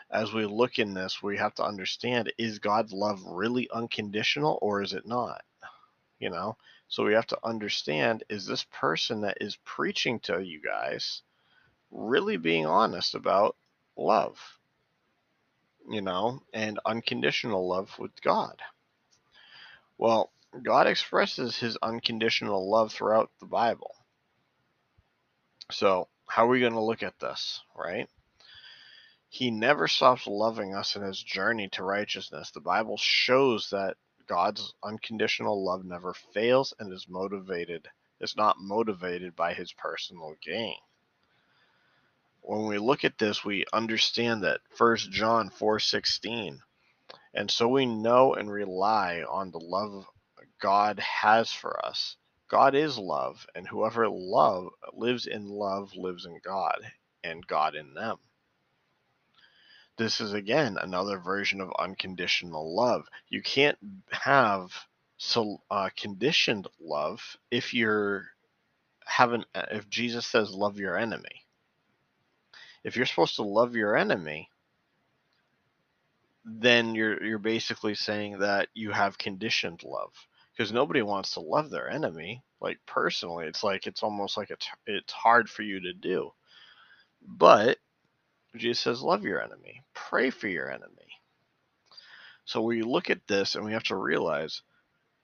as 0.10 0.34
we 0.34 0.46
look 0.46 0.80
in 0.80 0.94
this, 0.94 1.24
we 1.24 1.38
have 1.38 1.56
to 1.56 1.64
understand 1.64 2.32
is 2.38 2.60
God's 2.60 2.94
love 2.94 3.24
really 3.26 3.70
unconditional 3.72 4.60
or 4.62 4.82
is 4.82 4.94
it 4.94 5.08
not? 5.08 5.44
You 6.20 6.30
know, 6.30 6.58
so 6.88 7.04
we 7.04 7.14
have 7.14 7.28
to 7.28 7.40
understand 7.44 8.24
is 8.30 8.46
this 8.46 8.66
person 8.72 9.22
that 9.22 9.40
is 9.42 9.58
preaching 9.66 10.20
to 10.22 10.40
you 10.40 10.62
guys 10.62 11.22
really 11.92 12.38
being 12.38 12.66
honest 12.66 13.16
about 13.16 13.56
love? 13.98 14.40
You 15.90 16.02
know, 16.02 16.42
and 16.54 16.80
unconditional 16.86 17.68
love 17.68 17.98
with 18.00 18.22
God. 18.22 18.62
Well, 19.98 20.32
God 20.62 20.88
expresses 20.88 21.58
his 21.58 21.78
unconditional 21.82 22.70
love 22.70 22.94
throughout 22.94 23.32
the 23.40 23.48
Bible. 23.48 23.96
So, 25.74 26.08
how 26.28 26.46
are 26.46 26.50
we 26.50 26.60
going 26.60 26.74
to 26.74 26.80
look 26.80 27.04
at 27.04 27.20
this, 27.20 27.62
right? 27.76 28.08
He 29.30 29.50
never 29.52 29.88
stops 29.88 30.28
loving 30.28 30.76
us 30.76 30.96
in 30.96 31.02
his 31.02 31.22
journey 31.22 31.68
to 31.70 31.84
righteousness. 31.84 32.52
The 32.52 32.62
Bible 32.62 32.98
shows 32.98 33.70
that 33.72 33.98
God's 34.28 34.74
unconditional 34.84 35.66
love 35.66 35.84
never 35.84 36.14
fails 36.14 36.74
and 36.80 36.94
is 36.94 37.08
motivated 37.10 37.88
is 38.22 38.38
not 38.38 38.60
motivated 38.60 39.36
by 39.36 39.54
his 39.54 39.74
personal 39.74 40.36
gain. 40.42 40.78
When 42.42 42.68
we 42.68 42.78
look 42.78 43.04
at 43.04 43.18
this, 43.18 43.44
we 43.44 43.66
understand 43.74 44.44
that 44.44 44.62
1 44.78 44.98
John 45.12 45.50
4:16 45.50 46.62
and 47.34 47.50
so 47.50 47.68
we 47.68 47.86
know 47.86 48.36
and 48.36 48.52
rely 48.52 49.24
on 49.24 49.50
the 49.50 49.60
love 49.60 50.06
God 50.60 51.00
has 51.00 51.52
for 51.52 51.84
us 51.84 52.16
God 52.54 52.76
is 52.76 53.00
love, 53.00 53.48
and 53.56 53.68
whoever 53.68 54.08
love 54.08 54.74
lives 54.94 55.26
in 55.26 55.50
love 55.50 55.96
lives 55.96 56.28
in 56.28 56.40
God, 56.46 56.78
and 57.24 57.48
God 57.48 57.74
in 57.74 57.96
them. 57.96 58.18
This 59.98 60.22
is 60.22 60.34
again 60.34 60.78
another 60.80 61.18
version 61.18 61.62
of 61.62 61.74
unconditional 61.80 62.76
love. 62.76 63.08
You 63.28 63.42
can't 63.42 63.80
have 64.12 64.72
so 65.18 65.64
uh, 65.72 65.90
conditioned 65.98 66.68
love 66.80 67.38
if 67.50 67.74
you're 67.74 68.28
having 69.04 69.46
if 69.72 69.90
Jesus 69.90 70.28
says 70.28 70.52
love 70.52 70.78
your 70.78 70.96
enemy. 70.96 71.48
If 72.84 72.96
you're 72.96 73.08
supposed 73.08 73.38
to 73.38 73.42
love 73.44 73.76
your 73.76 73.98
enemy, 73.98 74.52
then 76.46 76.94
you're 76.94 77.24
you're 77.24 77.40
basically 77.40 77.96
saying 77.96 78.38
that 78.42 78.68
you 78.76 78.92
have 78.92 79.18
conditioned 79.18 79.82
love 79.84 80.14
because 80.56 80.72
nobody 80.72 81.02
wants 81.02 81.34
to 81.34 81.42
love 81.42 81.70
their 81.70 81.90
enemy. 81.90 82.44
Like 82.62 82.80
personally, 82.86 83.46
it's 83.46 83.64
like 83.64 83.88
it's 83.88 84.04
almost 84.04 84.38
like 84.38 84.52
it's 84.52 84.68
it's 84.88 85.14
hard 85.14 85.50
for 85.50 85.64
you 85.64 85.82
to 85.82 85.94
do. 85.94 86.32
But 87.26 87.78
Jesus 88.56 88.80
says, 88.82 89.02
love 89.02 89.24
your 89.24 89.42
enemy, 89.42 89.84
pray 89.94 90.30
for 90.30 90.48
your 90.48 90.70
enemy. 90.72 91.08
So 92.46 92.62
we 92.62 92.84
look 92.84 93.10
at 93.10 93.28
this 93.28 93.56
and 93.56 93.66
we 93.66 93.74
have 93.74 93.84
to 93.86 93.96
realize 93.96 94.62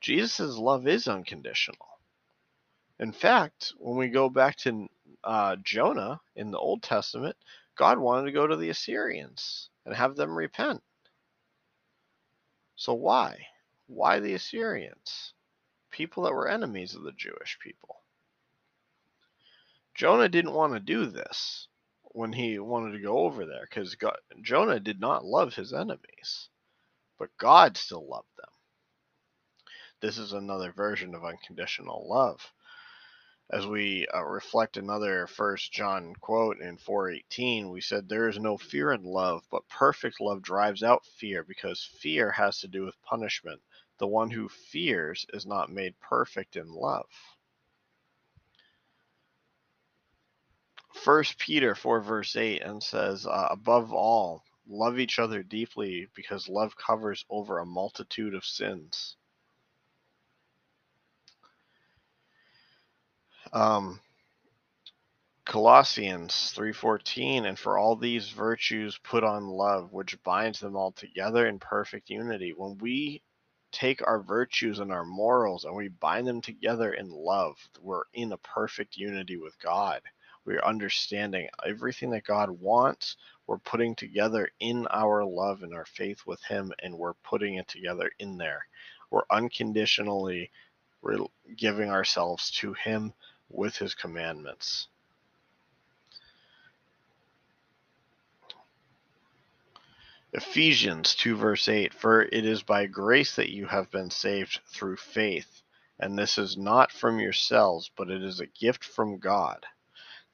Jesus' 0.02 0.58
love 0.58 0.88
is 0.88 1.08
unconditional. 1.08 1.88
In 3.00 3.12
fact, 3.12 3.74
when 3.78 3.98
we 3.98 4.10
go 4.10 4.30
back 4.30 4.56
to 4.58 4.88
uh, 5.24 5.56
Jonah 5.64 6.20
in 6.36 6.52
the 6.52 6.58
Old 6.58 6.82
Testament, 6.84 7.36
God 7.78 8.00
wanted 8.00 8.26
to 8.26 8.32
go 8.32 8.48
to 8.48 8.58
the 8.58 8.70
Assyrians 8.70 9.70
and 9.86 9.96
have 9.96 10.16
them 10.16 10.36
repent. 10.36 10.82
So 12.76 12.94
why? 12.94 13.46
Why 13.90 14.20
the 14.20 14.36
Assyrians? 14.36 15.34
People 15.90 16.24
that 16.24 16.34
were 16.34 16.48
enemies 16.48 16.94
of 16.94 17.02
the 17.02 17.12
Jewish 17.12 17.58
people. 17.60 18.04
Jonah 19.96 20.30
didn't 20.30 20.54
want 20.54 20.74
to 20.74 20.80
do 20.80 21.08
this 21.08 21.68
when 22.04 22.32
he 22.32 22.60
wanted 22.60 22.92
to 22.94 23.02
go 23.04 23.20
over 23.20 23.46
there 23.46 23.68
because 23.68 23.98
Jonah 24.44 24.80
did 24.80 25.00
not 25.02 25.26
love 25.26 25.56
his 25.56 25.74
enemies, 25.74 26.50
but 27.18 27.36
God 27.40 27.78
still 27.78 28.08
loved 28.08 28.30
them. 28.38 28.52
This 30.02 30.20
is 30.20 30.34
another 30.34 30.72
version 30.72 31.16
of 31.16 31.26
unconditional 31.26 32.08
love 32.08 32.54
as 33.52 33.66
we 33.66 34.08
uh, 34.14 34.24
reflect 34.24 34.78
another 34.78 35.26
first 35.28 35.72
john 35.72 36.14
quote 36.22 36.60
in 36.62 36.78
418 36.78 37.70
we 37.70 37.82
said 37.82 38.08
there 38.08 38.30
is 38.30 38.40
no 38.40 38.58
fear 38.58 38.92
in 38.92 39.04
love 39.04 39.44
but 39.52 39.68
perfect 39.70 40.22
love 40.22 40.42
drives 40.42 40.84
out 40.84 41.06
fear 41.18 41.44
because 41.44 41.90
fear 42.00 42.32
has 42.32 42.60
to 42.60 42.68
do 42.68 42.84
with 42.86 43.02
punishment 43.04 43.60
the 44.00 44.08
one 44.08 44.32
who 44.32 44.50
fears 44.50 45.26
is 45.34 45.46
not 45.48 45.72
made 45.72 45.96
perfect 46.02 46.58
in 46.58 46.70
love 46.72 47.08
first 50.94 51.40
peter 51.40 51.76
4 51.76 52.02
verse 52.02 52.36
8 52.36 52.62
and 52.64 52.84
says 52.84 53.28
uh, 53.28 53.48
above 53.52 53.94
all 53.94 54.44
love 54.70 55.00
each 55.00 55.20
other 55.20 55.44
deeply 55.44 56.08
because 56.16 56.50
love 56.50 56.76
covers 56.78 57.26
over 57.30 57.60
a 57.60 57.66
multitude 57.68 58.36
of 58.36 58.46
sins 58.46 59.18
Um, 63.54 64.00
Colossians 65.46 66.54
3:14 66.56 67.46
and 67.48 67.60
for 67.60 67.78
all 67.78 67.96
these 67.96 68.30
virtues 68.30 68.98
put 69.04 69.24
on 69.24 69.48
love 69.48 69.92
which 69.92 70.22
binds 70.24 70.60
them 70.60 70.76
all 70.76 70.92
together 70.92 71.48
in 71.48 71.60
perfect 71.60 72.10
unity. 72.12 72.54
When 72.56 72.78
we 72.80 73.24
take 73.72 74.06
our 74.06 74.22
virtues 74.22 74.80
and 74.80 74.92
our 74.92 75.06
morals 75.06 75.66
and 75.66 75.76
we 75.76 75.88
bind 75.88 76.28
them 76.28 76.42
together 76.42 76.94
in 76.94 77.10
love, 77.10 77.58
we're 77.82 78.04
in 78.14 78.32
a 78.32 78.38
perfect 78.38 78.98
unity 78.98 79.38
with 79.38 79.60
God. 79.60 80.02
We're 80.46 80.64
understanding 80.64 81.48
everything 81.66 82.10
that 82.12 82.24
God 82.24 82.50
wants, 82.50 83.18
we're 83.46 83.60
putting 83.60 83.96
together 83.96 84.50
in 84.60 84.88
our 84.88 85.24
love 85.24 85.64
and 85.64 85.74
our 85.74 85.86
faith 85.86 86.22
with 86.26 86.42
him 86.44 86.72
and 86.80 86.98
we're 86.98 87.14
putting 87.16 87.56
it 87.56 87.68
together 87.68 88.12
in 88.20 88.38
there. 88.38 88.66
We're 89.12 89.24
unconditionally 89.30 90.52
giving 91.56 91.90
ourselves 91.90 92.52
to 92.52 92.74
him 92.74 93.14
with 93.50 93.76
his 93.78 93.96
commandments. 93.96 94.88
Ephesians 100.32 101.16
2, 101.16 101.36
verse 101.36 101.68
8 101.68 101.92
For 101.92 102.22
it 102.22 102.46
is 102.46 102.62
by 102.62 102.86
grace 102.86 103.36
that 103.36 103.50
you 103.50 103.66
have 103.66 103.90
been 103.90 104.12
saved 104.12 104.60
through 104.68 104.98
faith, 104.98 105.64
and 106.00 106.18
this 106.20 106.38
is 106.38 106.56
not 106.56 106.92
from 106.92 107.20
yourselves, 107.20 107.90
but 107.96 108.12
it 108.12 108.22
is 108.24 108.40
a 108.40 108.46
gift 108.46 108.84
from 108.84 109.18
God. 109.18 109.66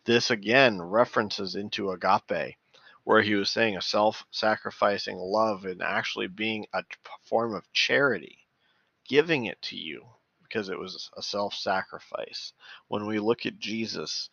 This 0.04 0.30
again 0.30 0.82
references 0.82 1.56
into 1.56 1.92
agape, 1.92 2.58
where 3.06 3.22
he 3.22 3.36
was 3.36 3.50
saying 3.50 3.78
a 3.78 3.82
self 3.82 4.26
sacrificing 4.32 5.18
love 5.18 5.64
and 5.64 5.82
actually 5.82 6.28
being 6.28 6.68
a 6.74 6.84
form 7.24 7.56
of 7.56 7.72
charity, 7.72 8.48
giving 9.08 9.46
it 9.46 9.62
to 9.62 9.78
you 9.78 10.06
because 10.44 10.68
it 10.68 10.78
was 10.78 11.10
a 11.16 11.22
self 11.22 11.54
sacrifice. 11.54 12.52
When 12.90 13.06
we 13.06 13.20
look 13.20 13.46
at 13.46 13.60
Jesus 13.60 14.30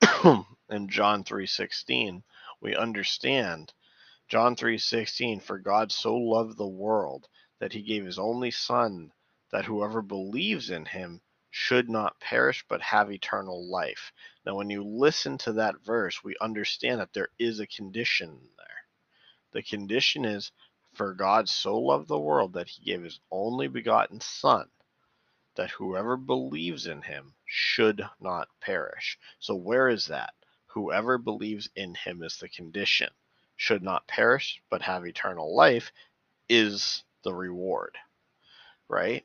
in 0.70 0.88
John 0.88 1.24
3:16, 1.24 2.22
we 2.60 2.76
understand 2.76 3.72
John 4.28 4.56
3:16 4.56 5.40
For 5.40 5.60
God 5.60 5.92
so 5.92 6.16
loved 6.16 6.56
the 6.58 6.66
world 6.66 7.28
that 7.60 7.72
he 7.72 7.82
gave 7.82 8.04
his 8.04 8.18
only 8.18 8.50
son 8.50 9.12
that 9.52 9.66
whoever 9.66 10.02
believes 10.02 10.68
in 10.68 10.84
him 10.84 11.22
should 11.48 11.88
not 11.88 12.18
perish 12.18 12.64
but 12.68 12.82
have 12.82 13.12
eternal 13.12 13.70
life. 13.70 14.12
Now 14.44 14.56
when 14.56 14.68
you 14.68 14.82
listen 14.82 15.38
to 15.38 15.52
that 15.52 15.80
verse, 15.84 16.24
we 16.24 16.34
understand 16.40 16.98
that 16.98 17.12
there 17.12 17.28
is 17.38 17.60
a 17.60 17.68
condition 17.68 18.50
there. 18.56 18.88
The 19.52 19.62
condition 19.62 20.24
is 20.24 20.50
for 20.92 21.14
God 21.14 21.48
so 21.48 21.78
loved 21.78 22.08
the 22.08 22.18
world 22.18 22.52
that 22.54 22.68
he 22.68 22.82
gave 22.82 23.04
his 23.04 23.20
only 23.30 23.68
begotten 23.68 24.20
son 24.20 24.68
that 25.54 25.70
whoever 25.70 26.16
believes 26.16 26.88
in 26.88 27.02
him 27.02 27.36
should 27.44 28.04
not 28.18 28.48
perish. 28.60 29.20
So 29.38 29.54
where 29.54 29.88
is 29.88 30.08
that? 30.08 30.34
Whoever 30.66 31.16
believes 31.16 31.68
in 31.76 31.94
him 31.94 32.24
is 32.24 32.38
the 32.38 32.48
condition 32.48 33.10
should 33.56 33.82
not 33.82 34.06
perish 34.06 34.62
but 34.70 34.82
have 34.82 35.06
eternal 35.06 35.54
life 35.54 35.92
is 36.48 37.04
the 37.24 37.34
reward, 37.34 37.96
right? 38.88 39.24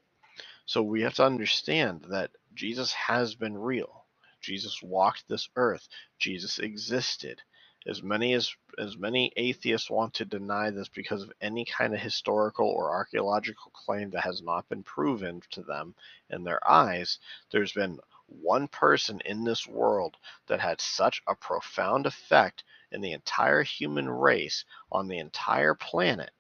So 0.66 0.82
we 0.82 1.02
have 1.02 1.16
to 1.16 1.26
understand 1.26 2.06
that 2.10 2.32
Jesus 2.56 2.94
has 2.94 3.36
been 3.36 3.58
real. 3.58 4.06
Jesus 4.42 4.82
walked 4.82 5.28
this 5.28 5.50
earth. 5.56 5.88
Jesus 6.20 6.60
existed. 6.60 7.42
As 7.88 8.04
many 8.04 8.34
as 8.34 8.56
as 8.78 8.96
many 8.96 9.34
atheists 9.36 9.90
want 9.90 10.14
to 10.16 10.26
deny 10.26 10.70
this 10.70 10.88
because 10.88 11.24
of 11.24 11.34
any 11.42 11.66
kind 11.66 11.94
of 11.94 12.00
historical 12.00 12.68
or 12.68 12.92
archaeological 12.92 13.72
claim 13.72 14.12
that 14.12 14.24
has 14.24 14.42
not 14.42 14.70
been 14.70 14.84
proven 14.84 15.42
to 15.52 15.64
them 15.64 15.96
in 16.30 16.44
their 16.44 16.66
eyes, 16.70 17.18
there's 17.52 17.74
been 17.74 18.00
one 18.42 18.68
person 18.68 19.22
in 19.26 19.44
this 19.44 19.68
world 19.68 20.18
that 20.48 20.60
had 20.60 20.80
such 20.80 21.22
a 21.28 21.36
profound 21.36 22.06
effect 22.06 22.64
in 22.92 23.02
the 23.02 23.14
entire 23.14 23.64
human 23.64 24.10
race 24.10 24.66
on 24.92 25.08
the 25.08 25.20
entire 25.20 25.76
planet, 25.76 26.32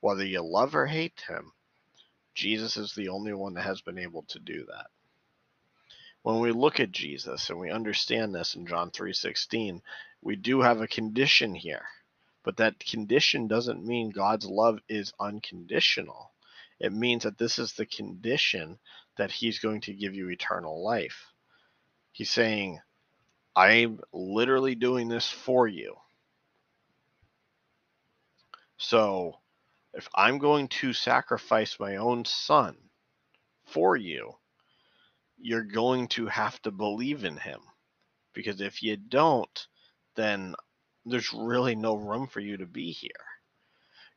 whether 0.00 0.24
you 0.24 0.42
love 0.42 0.74
or 0.74 0.86
hate 0.86 1.24
him, 1.28 1.52
Jesus 2.34 2.76
is 2.76 2.94
the 2.94 3.08
only 3.08 3.32
one 3.32 3.54
that 3.54 3.64
has 3.64 3.80
been 3.80 3.98
able 3.98 4.22
to 4.22 4.38
do 4.38 4.64
that. 4.66 4.86
When 6.22 6.40
we 6.40 6.52
look 6.52 6.78
at 6.78 6.92
Jesus 6.92 7.48
and 7.48 7.58
we 7.58 7.70
understand 7.70 8.34
this 8.34 8.54
in 8.54 8.66
John 8.66 8.90
3:16, 8.90 9.82
we 10.20 10.36
do 10.36 10.60
have 10.60 10.80
a 10.80 10.88
condition 10.88 11.54
here. 11.54 11.86
But 12.44 12.56
that 12.58 12.78
condition 12.78 13.48
doesn't 13.48 13.84
mean 13.84 14.10
God's 14.10 14.46
love 14.46 14.80
is 14.88 15.12
unconditional. 15.18 16.32
It 16.78 16.92
means 16.92 17.24
that 17.24 17.38
this 17.38 17.58
is 17.58 17.72
the 17.72 17.86
condition 17.86 18.78
that 19.18 19.30
he's 19.30 19.58
going 19.58 19.82
to 19.82 19.92
give 19.92 20.14
you 20.14 20.30
eternal 20.30 20.82
life. 20.82 21.26
He's 22.12 22.30
saying, 22.30 22.80
I'm 23.54 24.00
literally 24.12 24.74
doing 24.74 25.08
this 25.08 25.28
for 25.28 25.68
you. 25.68 25.96
So, 28.78 29.34
if 29.94 30.08
I'm 30.14 30.38
going 30.38 30.68
to 30.68 30.92
sacrifice 30.92 31.76
my 31.80 31.96
own 31.96 32.24
son 32.24 32.76
for 33.66 33.96
you, 33.96 34.32
you're 35.38 35.64
going 35.64 36.08
to 36.08 36.26
have 36.26 36.60
to 36.62 36.70
believe 36.70 37.24
in 37.24 37.36
him. 37.36 37.60
Because 38.34 38.60
if 38.60 38.82
you 38.82 38.96
don't, 38.96 39.66
then 40.14 40.54
there's 41.04 41.32
really 41.32 41.74
no 41.74 41.96
room 41.96 42.28
for 42.28 42.40
you 42.40 42.56
to 42.58 42.66
be 42.66 42.92
here. 42.92 43.10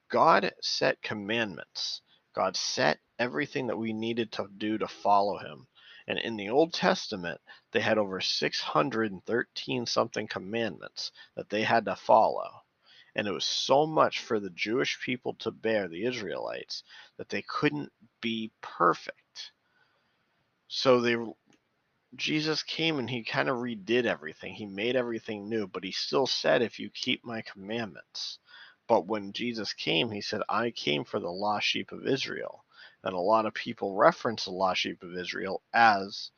God 0.09 0.51
set 0.61 1.01
commandments. 1.01 2.01
God 2.34 2.56
set 2.56 3.00
everything 3.20 3.67
that 3.67 3.78
we 3.78 3.94
needed 3.94 4.32
to 4.34 4.48
do 4.58 4.78
to 4.78 4.88
follow 4.88 5.38
him. 5.38 5.67
And 6.08 6.17
in 6.17 6.38
the 6.38 6.50
Old 6.50 6.74
Testament, 6.74 7.39
they 7.72 7.80
had 7.80 7.98
over 7.98 8.20
613 8.22 9.86
something 9.86 10.28
commandments 10.28 11.12
that 11.36 11.50
they 11.50 11.63
had 11.63 11.86
to 11.86 11.96
follow. 11.96 12.50
And 13.15 13.28
it 13.28 13.32
was 13.32 13.46
so 13.46 13.86
much 13.86 14.20
for 14.20 14.39
the 14.39 14.50
Jewish 14.50 15.00
people 15.02 15.36
to 15.39 15.52
bear, 15.52 15.88
the 15.88 16.06
Israelites, 16.06 16.84
that 17.17 17.30
they 17.30 17.44
couldn't 17.44 17.91
be 18.22 18.52
perfect. 18.62 19.52
So 20.67 21.02
they 21.02 21.17
Jesus 22.15 22.63
came 22.63 23.00
and 23.00 23.10
he 23.10 23.24
kind 23.24 23.50
of 23.50 23.58
redid 23.58 24.06
everything. 24.06 24.54
He 24.54 24.65
made 24.65 24.96
everything 24.96 25.48
new, 25.48 25.67
but 25.67 25.84
he 25.84 25.91
still 25.91 26.28
said, 26.28 26.62
if 26.62 26.80
you 26.80 26.89
keep 26.89 27.24
my 27.24 27.41
commandments. 27.41 28.39
But 28.91 29.08
when 29.08 29.34
Jesus 29.34 29.73
came, 29.73 30.12
he 30.12 30.21
said, 30.21 30.41
I 30.49 30.71
came 30.71 31.06
for 31.06 31.21
the 31.21 31.32
lost 31.32 31.67
sheep 31.67 31.93
of 31.93 32.08
Israel 32.08 32.65
and 33.04 33.15
a 33.15 33.19
lot 33.19 33.47
of 33.47 33.56
people 33.56 33.95
reference 33.95 34.45
the 34.45 34.51
lost 34.51 34.82
sheep 34.82 35.04
of 35.04 35.17
Israel 35.17 35.63
as 35.73 36.32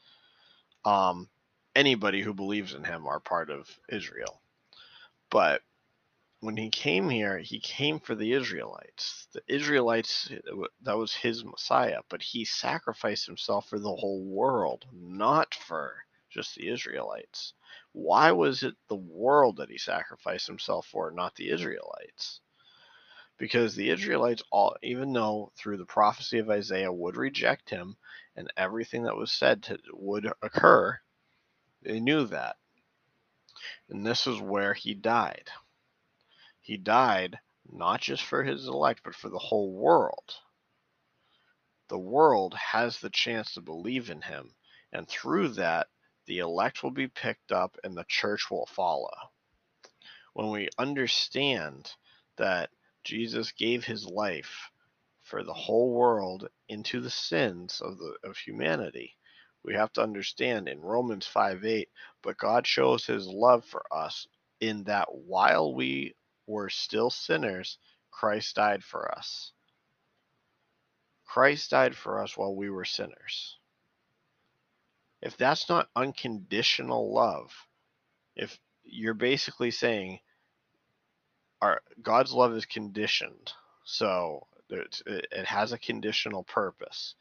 um, 0.85 1.29
anybody 1.75 2.21
who 2.21 2.33
believes 2.33 2.73
in 2.73 2.83
him 2.83 3.07
are 3.07 3.19
part 3.21 3.51
of 3.51 3.69
Israel. 3.89 4.41
But 5.31 5.61
when 6.41 6.57
he 6.57 6.69
came 6.69 7.09
here, 7.09 7.39
he 7.39 7.59
came 7.59 7.99
for 7.99 8.15
the 8.15 8.33
Israelites. 8.33 9.27
The 9.33 9.41
Israelites, 9.47 10.29
that 10.83 10.97
was 10.97 11.13
his 11.13 11.45
Messiah, 11.45 12.01
but 12.09 12.21
he 12.21 12.45
sacrificed 12.45 13.27
himself 13.27 13.69
for 13.69 13.79
the 13.79 13.95
whole 13.95 14.23
world, 14.23 14.85
not 14.93 15.55
for 15.55 15.95
just 16.33 16.55
the 16.55 16.69
Israelites. 16.69 17.53
Why 17.93 18.31
was 18.33 18.63
it 18.63 18.75
the 18.89 18.95
world 18.97 19.57
that 19.57 19.69
he 19.71 19.77
sacrificed 19.77 20.47
himself 20.47 20.87
for, 20.87 21.11
not 21.11 21.35
the 21.35 21.51
Israelites? 21.51 22.41
because 23.39 23.75
the 23.75 23.91
Israelites 23.91 24.43
all 24.51 24.77
even 24.83 25.13
though 25.13 25.51
through 25.57 25.77
the 25.77 25.85
prophecy 25.85 26.39
of 26.39 26.51
Isaiah 26.51 26.93
would 26.93 27.17
reject 27.17 27.69
him 27.69 27.97
and 28.37 28.53
everything 28.57 29.03
that 29.05 29.17
was 29.17 29.33
said 29.33 29.63
to, 29.65 29.79
would 29.93 30.31
occur, 30.43 30.99
they 31.83 31.99
knew 32.01 32.25
that. 32.27 32.57
And 33.89 34.05
this 34.05 34.27
is 34.27 34.39
where 34.41 34.73
he 34.73 34.95
died. 34.95 35.49
He 36.61 36.77
died 36.77 37.39
not 37.71 38.01
just 38.01 38.23
for 38.23 38.43
his 38.43 38.67
elect, 38.67 39.01
but 39.03 39.15
for 39.15 39.29
the 39.29 39.39
whole 39.39 39.73
world. 39.73 40.35
The 41.89 41.99
world 41.99 42.55
has 42.55 42.99
the 42.99 43.11
chance 43.11 43.53
to 43.55 43.61
believe 43.61 44.09
in 44.09 44.21
him, 44.21 44.55
and 44.93 45.07
through 45.07 45.49
that, 45.49 45.87
the 46.25 46.39
elect 46.39 46.83
will 46.83 46.91
be 46.91 47.07
picked 47.07 47.51
up 47.51 47.77
and 47.83 47.95
the 47.95 48.05
church 48.07 48.49
will 48.49 48.67
follow. 48.67 49.11
When 50.33 50.49
we 50.49 50.69
understand 50.77 51.91
that 52.37 52.69
Jesus 53.03 53.51
gave 53.51 53.83
his 53.83 54.05
life 54.05 54.71
for 55.23 55.43
the 55.43 55.53
whole 55.53 55.93
world 55.93 56.49
into 56.67 56.99
the 57.01 57.09
sins 57.09 57.81
of 57.81 57.97
the 57.97 58.15
of 58.23 58.37
humanity. 58.37 59.17
We 59.63 59.73
have 59.73 59.93
to 59.93 60.03
understand 60.03 60.67
in 60.67 60.81
Romans 60.81 61.25
5 61.25 61.65
8, 61.65 61.89
but 62.21 62.37
God 62.37 62.67
shows 62.67 63.05
his 63.05 63.27
love 63.27 63.65
for 63.65 63.83
us 63.91 64.27
in 64.59 64.83
that 64.83 65.13
while 65.13 65.73
we 65.73 66.15
were 66.45 66.69
still 66.69 67.09
sinners, 67.09 67.77
Christ 68.11 68.55
died 68.55 68.83
for 68.83 69.11
us. 69.17 69.53
Christ 71.25 71.71
died 71.71 71.95
for 71.95 72.21
us 72.21 72.37
while 72.37 72.55
we 72.55 72.69
were 72.69 72.85
sinners. 72.85 73.57
If 75.25 75.37
that's 75.37 75.69
not 75.69 75.87
unconditional 75.95 77.13
love, 77.13 77.49
if 78.35 78.59
you're 78.83 79.13
basically 79.13 79.71
saying 79.71 80.19
our 81.61 81.81
God's 82.01 82.33
love 82.33 82.53
is 82.53 82.65
conditioned, 82.65 83.53
so 83.85 84.45
it 84.69 85.45
has 85.45 85.71
a 85.71 85.77
conditional 85.77 86.43
purpose. 86.43 87.15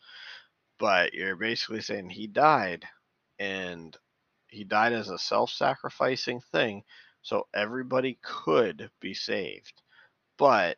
But 0.81 1.15
you're 1.15 1.37
basically 1.37 1.81
saying 1.81 2.11
He 2.11 2.27
died, 2.27 2.85
and 3.38 3.97
he 4.49 4.65
died 4.65 4.93
as 4.93 5.09
a 5.09 5.19
self-sacrificing 5.19 6.41
thing 6.51 6.83
so 7.23 7.47
everybody 7.55 8.19
could 8.21 8.91
be 9.01 9.15
saved. 9.15 9.81
But 10.38 10.77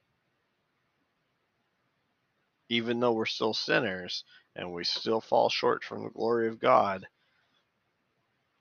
even 2.68 3.00
though 3.00 3.12
we're 3.12 3.26
still 3.26 3.54
sinners 3.54 4.24
and 4.56 4.72
we 4.72 4.84
still 4.84 5.20
fall 5.20 5.48
short 5.48 5.84
from 5.84 6.04
the 6.04 6.10
glory 6.10 6.48
of 6.48 6.60
God, 6.60 7.06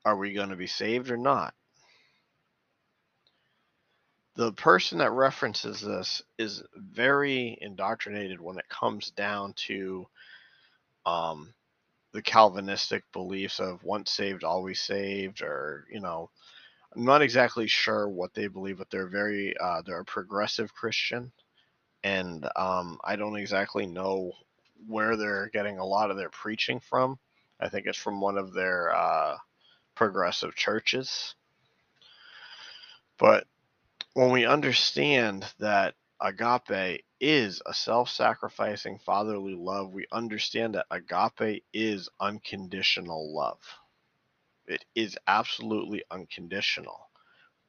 are 0.06 0.18
we 0.18 0.34
going 0.34 0.50
to 0.50 0.56
be 0.56 0.68
saved 0.68 1.10
or 1.10 1.18
not? 1.18 1.54
The 4.36 4.52
person 4.54 4.98
that 4.98 5.12
references 5.12 5.80
this 5.80 6.22
is 6.38 6.64
very 6.76 7.58
indoctrinated 7.62 8.42
when 8.42 8.58
it 8.58 8.68
comes 8.68 9.12
down 9.12 9.54
to 9.68 10.08
um, 11.06 11.54
the 12.14 12.22
Calvinistic 12.22 13.04
beliefs 13.14 13.60
of 13.60 13.84
once 13.84 14.12
saved, 14.12 14.44
always 14.44 14.82
saved, 14.82 15.42
or, 15.42 15.86
you 15.92 16.00
know, 16.00 16.30
I'm 16.96 17.06
not 17.06 17.22
exactly 17.22 17.68
sure 17.68 18.10
what 18.10 18.34
they 18.34 18.48
believe, 18.48 18.80
but 18.80 18.90
they're 18.90 19.08
very, 19.08 19.56
uh, 19.58 19.82
they're 19.86 20.02
a 20.02 20.06
progressive 20.06 20.74
Christian 20.74 21.32
and 22.04 22.48
um, 22.56 23.00
I 23.04 23.16
don't 23.16 23.38
exactly 23.38 23.86
know 23.86 24.34
where 24.88 25.16
they're 25.16 25.50
getting 25.54 25.78
a 25.80 25.86
lot 25.86 26.12
of 26.12 26.18
their 26.18 26.30
preaching 26.30 26.80
from. 26.80 27.18
I 27.60 27.70
think 27.70 27.86
it's 27.86 27.98
from 27.98 28.20
one 28.20 28.38
of 28.38 28.54
their 28.54 28.94
uh, 28.94 29.38
progressive 29.96 30.56
churches. 30.56 31.36
But 33.18 33.48
when 34.14 34.32
we 34.32 34.46
understand 34.46 35.46
that 35.60 35.96
agape 36.20 37.04
is 37.20 37.62
a 37.66 37.74
self 37.74 38.10
sacrificing 38.10 39.00
fatherly 39.00 39.56
love, 39.56 39.94
we 39.94 40.06
understand 40.12 40.76
that 40.76 40.88
agape 40.92 41.64
is 41.74 42.10
unconditional 42.20 43.34
love. 43.34 43.60
It 44.68 44.84
is 44.96 45.18
absolutely 45.28 46.04
unconditional. 46.12 47.10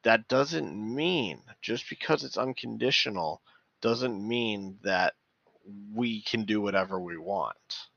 That 0.02 0.28
doesn't 0.28 0.74
mean 0.74 1.40
just 1.62 1.88
because 1.88 2.24
it's 2.24 2.36
unconditional 2.36 3.40
doesn't 3.84 4.26
mean 4.26 4.78
that 4.82 5.12
we 5.94 6.22
can 6.22 6.46
do 6.46 6.58
whatever 6.58 6.98
we 6.98 7.18
want. 7.18 7.90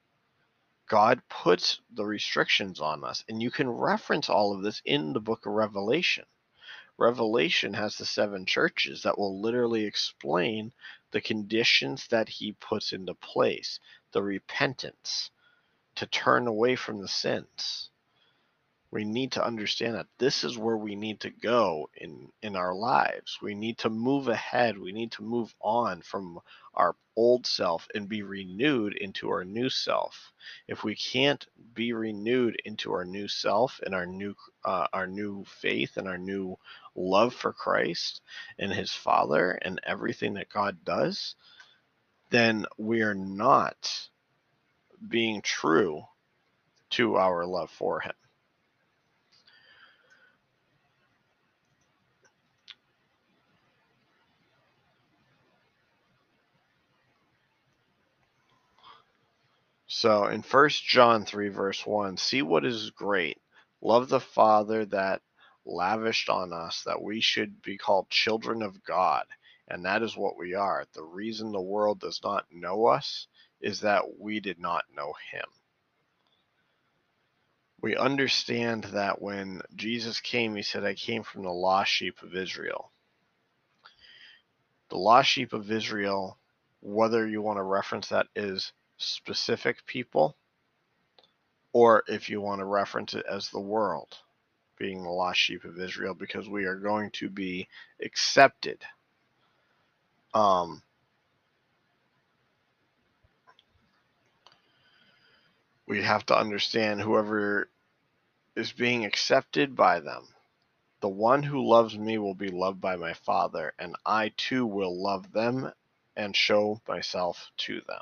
God 0.90 1.22
puts 1.30 1.80
the 1.94 2.04
restrictions 2.04 2.82
on 2.82 3.06
us, 3.06 3.24
and 3.30 3.42
you 3.42 3.50
can 3.50 3.70
reference 3.70 4.30
all 4.30 4.54
of 4.54 4.64
this 4.64 4.82
in 4.84 5.14
the 5.14 5.22
book 5.22 5.46
of 5.46 5.54
Revelation. 5.54 6.26
Revelation 6.98 7.74
has 7.74 7.96
the 7.96 8.06
seven 8.06 8.46
churches 8.46 9.04
that 9.04 9.18
will 9.18 9.42
literally 9.42 9.86
explain 9.86 10.74
the 11.12 11.22
conditions 11.22 12.06
that 12.10 12.28
he 12.28 12.52
puts 12.60 12.92
into 12.92 13.14
place, 13.14 13.80
the 14.12 14.22
repentance, 14.22 15.32
to 15.96 16.06
turn 16.06 16.48
away 16.48 16.76
from 16.76 17.02
the 17.02 17.08
sins 17.08 17.92
we 18.92 19.04
need 19.04 19.34
to 19.34 19.46
understand 19.46 19.96
that 19.96 20.08
this 20.18 20.44
is 20.44 20.58
where 20.58 20.78
we 20.78 20.96
need 20.96 21.20
to 21.22 21.30
go 21.30 21.90
in 21.96 22.32
in 22.42 22.56
our 22.56 22.74
lives. 22.74 23.38
We 23.42 23.54
need 23.56 23.80
to 23.80 23.90
move 23.90 24.28
ahead. 24.28 24.78
We 24.78 24.92
need 24.94 25.12
to 25.14 25.24
move 25.24 25.54
on 25.62 26.02
from 26.02 26.40
our 26.74 26.96
old 27.16 27.46
self 27.46 27.88
and 27.94 28.08
be 28.08 28.24
renewed 28.24 28.96
into 28.96 29.30
our 29.30 29.44
new 29.44 29.70
self. 29.70 30.32
If 30.68 30.84
we 30.84 30.96
can't 30.96 31.46
be 31.74 31.94
renewed 31.94 32.62
into 32.66 32.94
our 32.94 33.06
new 33.06 33.28
self 33.28 33.80
and 33.86 33.94
our 33.94 34.06
new 34.06 34.36
uh, 34.64 34.88
our 34.94 35.08
new 35.08 35.46
faith 35.46 35.98
and 35.98 36.08
our 36.08 36.18
new 36.18 36.58
love 36.96 37.34
for 37.34 37.54
christ 37.54 38.22
and 38.58 38.74
his 38.74 38.92
father 38.92 39.52
and 39.52 39.80
everything 39.84 40.34
that 40.34 40.50
god 40.50 40.84
does 40.84 41.36
then 42.32 42.66
we 42.78 43.02
are 43.04 43.14
not 43.14 44.10
being 45.08 45.42
true 45.42 46.04
to 46.90 47.16
our 47.16 47.46
love 47.46 47.70
for 47.70 48.00
him 48.00 48.14
So 60.00 60.26
in 60.26 60.44
First 60.44 60.86
John 60.86 61.26
3, 61.26 61.50
verse 61.50 61.84
1, 61.84 62.18
see 62.18 62.44
what 62.44 62.64
is 62.64 62.92
great. 62.92 63.42
Love 63.82 64.10
the 64.10 64.20
Father 64.20 64.86
that 64.86 65.24
lavished 65.66 66.30
on 66.30 66.54
us 66.54 66.84
that 66.86 67.02
we 67.02 67.20
should 67.20 67.64
be 67.64 67.80
called 67.80 68.08
children 68.12 68.62
of 68.62 68.84
God. 68.84 69.26
And 69.68 69.86
that 69.86 70.04
is 70.04 70.16
what 70.16 70.38
we 70.38 70.54
are. 70.54 70.86
The 70.94 71.02
reason 71.02 71.52
the 71.52 71.60
world 71.60 72.00
does 72.00 72.22
not 72.24 72.46
know 72.52 72.86
us 72.86 73.26
is 73.60 73.80
that 73.80 74.04
we 74.20 74.40
did 74.40 74.60
not 74.60 74.84
know 74.96 75.16
him. 75.32 75.46
We 77.82 77.98
understand 77.98 78.84
that 78.94 79.20
when 79.20 79.64
Jesus 79.76 80.20
came, 80.20 80.56
he 80.56 80.62
said, 80.62 80.84
I 80.84 80.94
came 80.94 81.24
from 81.24 81.42
the 81.42 81.50
lost 81.50 81.90
sheep 81.90 82.22
of 82.22 82.36
Israel. 82.36 82.92
The 84.90 85.00
lost 85.00 85.28
sheep 85.28 85.54
of 85.54 85.72
Israel, 85.72 86.38
whether 86.82 87.28
you 87.28 87.42
want 87.42 87.58
to 87.58 87.64
reference 87.64 88.10
that, 88.10 88.28
is 88.36 88.74
specific 88.98 89.86
people, 89.86 90.38
or 91.74 92.04
if 92.08 92.30
you 92.30 92.42
want 92.42 92.60
to 92.60 92.66
reference 92.66 93.14
it 93.14 93.26
as 93.30 93.50
the 93.50 93.60
world, 93.60 94.18
being 94.78 95.04
the 95.04 95.10
lost 95.10 95.40
sheep 95.40 95.64
of 95.66 95.80
Israel, 95.80 96.14
because 96.14 96.50
we 96.50 96.66
are 96.66 96.76
going 96.78 97.12
to 97.12 97.30
be 97.30 97.68
accepted. 98.04 98.84
Um, 100.34 100.82
we 105.88 106.04
have 106.04 106.26
to 106.28 106.38
understand 106.38 107.02
whoever 107.02 107.70
is 108.56 108.72
being 108.72 109.06
accepted 109.06 109.76
by 109.76 110.00
them. 110.00 110.28
The 111.02 111.10
one 111.10 111.44
who 111.44 111.68
loves 111.68 111.98
me 111.98 112.18
will 112.18 112.36
be 112.36 112.50
loved 112.50 112.82
by 112.82 112.96
my 112.96 113.14
Father, 113.14 113.74
and 113.80 113.96
I 114.06 114.34
too 114.36 114.66
will 114.66 115.02
love 115.02 115.32
them 115.32 115.72
and 116.16 116.36
show 116.36 116.82
myself 116.88 117.52
to 117.60 117.82
them. 117.88 118.02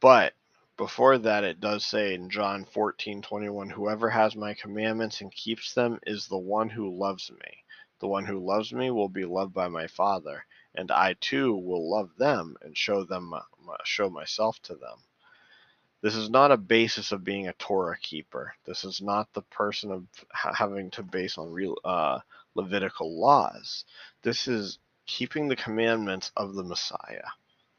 But 0.00 0.34
before 0.78 1.18
that, 1.18 1.44
it 1.44 1.60
does 1.60 1.84
say 1.84 2.14
in 2.14 2.30
John 2.30 2.64
14 2.64 3.20
21, 3.20 3.68
whoever 3.68 4.08
has 4.08 4.34
my 4.34 4.54
commandments 4.54 5.20
and 5.20 5.30
keeps 5.30 5.74
them 5.74 6.00
is 6.06 6.26
the 6.26 6.38
one 6.38 6.70
who 6.70 6.96
loves 6.96 7.30
me. 7.30 7.64
The 7.98 8.08
one 8.08 8.24
who 8.24 8.38
loves 8.38 8.72
me 8.72 8.90
will 8.90 9.10
be 9.10 9.26
loved 9.26 9.52
by 9.52 9.68
my 9.68 9.86
Father, 9.88 10.46
and 10.74 10.90
I 10.90 11.16
too 11.20 11.54
will 11.54 11.90
love 11.90 12.16
them 12.16 12.56
and 12.62 12.74
show 12.76 13.04
them 13.04 13.34
show 13.84 14.08
myself 14.08 14.58
to 14.62 14.74
them. 14.74 14.98
This 16.00 16.14
is 16.14 16.30
not 16.30 16.50
a 16.50 16.56
basis 16.56 17.12
of 17.12 17.24
being 17.24 17.48
a 17.48 17.52
Torah 17.52 17.98
keeper. 17.98 18.54
This 18.64 18.84
is 18.84 19.02
not 19.02 19.30
the 19.34 19.42
person 19.42 19.92
of 19.92 20.06
having 20.32 20.90
to 20.92 21.02
base 21.02 21.36
on 21.36 21.52
real 21.52 21.76
uh, 21.84 22.20
Levitical 22.54 23.20
laws. 23.20 23.84
This 24.22 24.48
is 24.48 24.78
keeping 25.04 25.48
the 25.48 25.56
commandments 25.56 26.32
of 26.36 26.54
the 26.54 26.64
Messiah. 26.64 27.28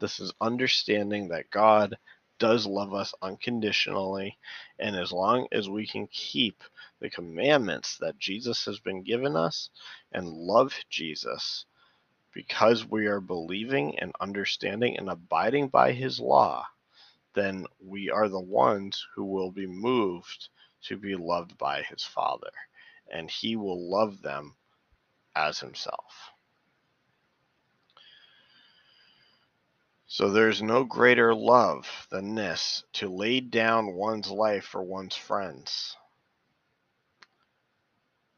This 0.02 0.20
is 0.20 0.34
understanding 0.42 1.30
that 1.30 1.52
God 1.52 1.98
does 2.40 2.66
love 2.66 2.94
us 2.96 3.14
unconditionally. 3.22 4.40
And 4.80 4.96
as 4.96 5.12
long 5.12 5.48
as 5.52 5.70
we 5.70 5.86
can 5.86 6.08
keep 6.08 6.64
the 7.00 7.10
commandments 7.12 7.98
that 8.00 8.18
Jesus 8.18 8.66
has 8.66 8.80
been 8.80 9.04
given 9.04 9.36
us 9.36 9.70
and 10.12 10.28
love 10.28 10.74
Jesus, 10.90 11.66
because 12.34 12.90
we 12.90 13.06
are 13.06 13.22
believing 13.22 14.00
and 14.00 14.12
understanding 14.20 14.98
and 14.98 15.08
abiding 15.08 15.68
by 15.70 15.92
his 15.92 16.20
law, 16.20 16.66
then 17.36 17.68
we 17.80 18.10
are 18.10 18.28
the 18.28 18.42
ones 18.42 19.06
who 19.16 19.26
will 19.26 19.52
be 19.52 19.68
moved 19.68 20.50
to 20.82 20.98
be 20.98 21.16
loved 21.16 21.58
by 21.60 21.84
his 21.84 22.04
Father. 22.04 22.52
And 23.14 23.30
he 23.30 23.56
will 23.56 23.90
love 23.90 24.22
them 24.24 24.56
as 25.36 25.60
himself. 25.60 26.31
So 30.14 30.30
there's 30.30 30.62
no 30.62 30.84
greater 30.84 31.34
love 31.34 31.88
than 32.10 32.36
this 32.36 32.84
to 32.96 33.08
lay 33.08 33.40
down 33.40 33.94
one's 33.94 34.30
life 34.30 34.66
for 34.66 34.84
one's 34.84 35.16
friends. 35.16 35.96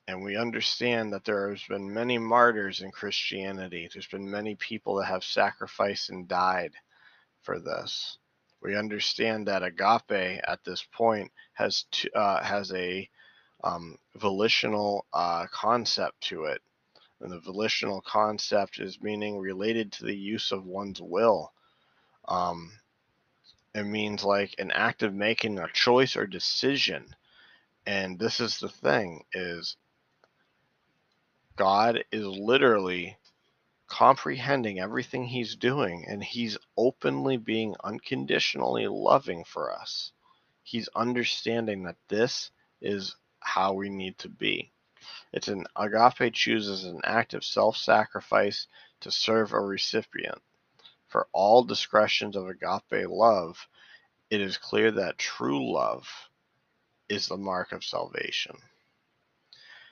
And 0.07 0.23
we 0.23 0.38
understand 0.38 1.13
that 1.13 1.25
there 1.25 1.49
has 1.49 1.63
been 1.63 1.91
many 1.91 2.19
martyrs 2.19 2.81
in 2.81 2.91
Christianity. 2.91 3.89
There's 3.91 4.05
been 4.05 4.29
many 4.29 4.53
people 4.53 4.97
that 4.97 5.07
have 5.07 5.23
sacrificed 5.23 6.12
and 6.12 6.27
died 6.27 6.73
for 7.41 7.59
this. 7.59 8.19
We 8.62 8.75
understand 8.75 9.47
that 9.47 9.63
agape 9.63 10.43
at 10.47 10.63
this 10.63 10.86
point 10.91 11.31
has 11.53 11.86
to, 11.89 12.12
uh, 12.15 12.43
has 12.43 12.71
a 12.71 13.09
um, 13.63 13.97
volitional 14.13 15.07
uh, 15.12 15.47
concept 15.51 16.21
to 16.25 16.43
it. 16.45 16.62
And 17.19 17.31
the 17.31 17.39
volitional 17.39 18.01
concept 18.01 18.79
is 18.79 19.01
meaning 19.01 19.39
related 19.39 19.91
to 19.93 20.05
the 20.05 20.15
use 20.15 20.51
of 20.51 20.67
one's 20.67 21.01
will 21.01 21.51
um, 22.27 22.71
it 23.75 23.83
means 23.83 24.23
like 24.23 24.55
an 24.59 24.71
act 24.71 25.03
of 25.03 25.13
making 25.13 25.59
a 25.59 25.67
choice 25.73 26.15
or 26.15 26.27
decision. 26.27 27.15
And 27.86 28.19
this 28.19 28.39
is 28.39 28.59
the 28.59 28.69
thing 28.69 29.25
is 29.33 29.77
God 31.55 32.03
is 32.12 32.25
literally 32.25 33.17
comprehending 33.88 34.79
everything 34.79 35.25
he's 35.25 35.55
doing 35.55 36.05
and 36.07 36.23
he's 36.23 36.57
openly 36.77 37.38
being 37.38 37.75
unconditionally 37.83 38.88
loving 38.88 39.43
for 39.43 39.71
us. 39.71 40.12
He's 40.63 40.89
understanding 40.95 41.83
that 41.83 41.97
this 42.07 42.51
is 42.81 43.15
how 43.39 43.73
we 43.73 43.89
need 43.89 44.17
to 44.19 44.29
be. 44.29 44.71
It's 45.33 45.47
an 45.47 45.65
agape 45.75 46.33
chooses 46.33 46.86
an 46.86 47.01
act 47.03 47.33
of 47.33 47.43
self-sacrifice 47.43 48.67
to 49.01 49.12
serve 49.12 49.51
a 49.51 49.59
recipient. 49.59 50.41
For 51.13 51.30
all 51.32 51.63
discretions 51.63 52.36
of 52.36 52.47
agape 52.47 53.08
love, 53.08 53.67
it 54.32 54.41
is 54.41 54.58
clear 54.58 54.89
that 54.93 55.19
true 55.19 55.71
love 55.71 56.10
is 57.08 57.28
the 57.28 57.38
mark 57.38 57.71
of 57.71 57.84
salvation. 57.84 58.58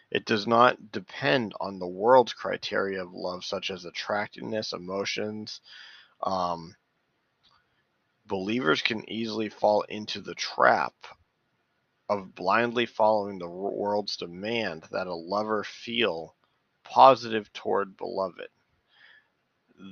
It 0.09 0.25
does 0.25 0.47
not 0.47 0.91
depend 0.91 1.53
on 1.61 1.77
the 1.77 1.85
world's 1.85 2.33
criteria 2.33 3.03
of 3.03 3.13
love, 3.13 3.45
such 3.45 3.69
as 3.69 3.85
attractiveness, 3.85 4.73
emotions. 4.73 5.61
Um, 6.23 6.75
believers 8.25 8.81
can 8.81 9.07
easily 9.07 9.49
fall 9.49 9.83
into 9.83 10.21
the 10.21 10.33
trap 10.33 10.95
of 12.09 12.33
blindly 12.33 12.87
following 12.87 13.37
the 13.37 13.47
world's 13.47 14.17
demand 14.17 14.87
that 14.91 15.05
a 15.05 15.13
lover 15.13 15.63
feel 15.63 16.35
positive 16.83 17.53
toward 17.53 17.95
beloved. 17.95 18.49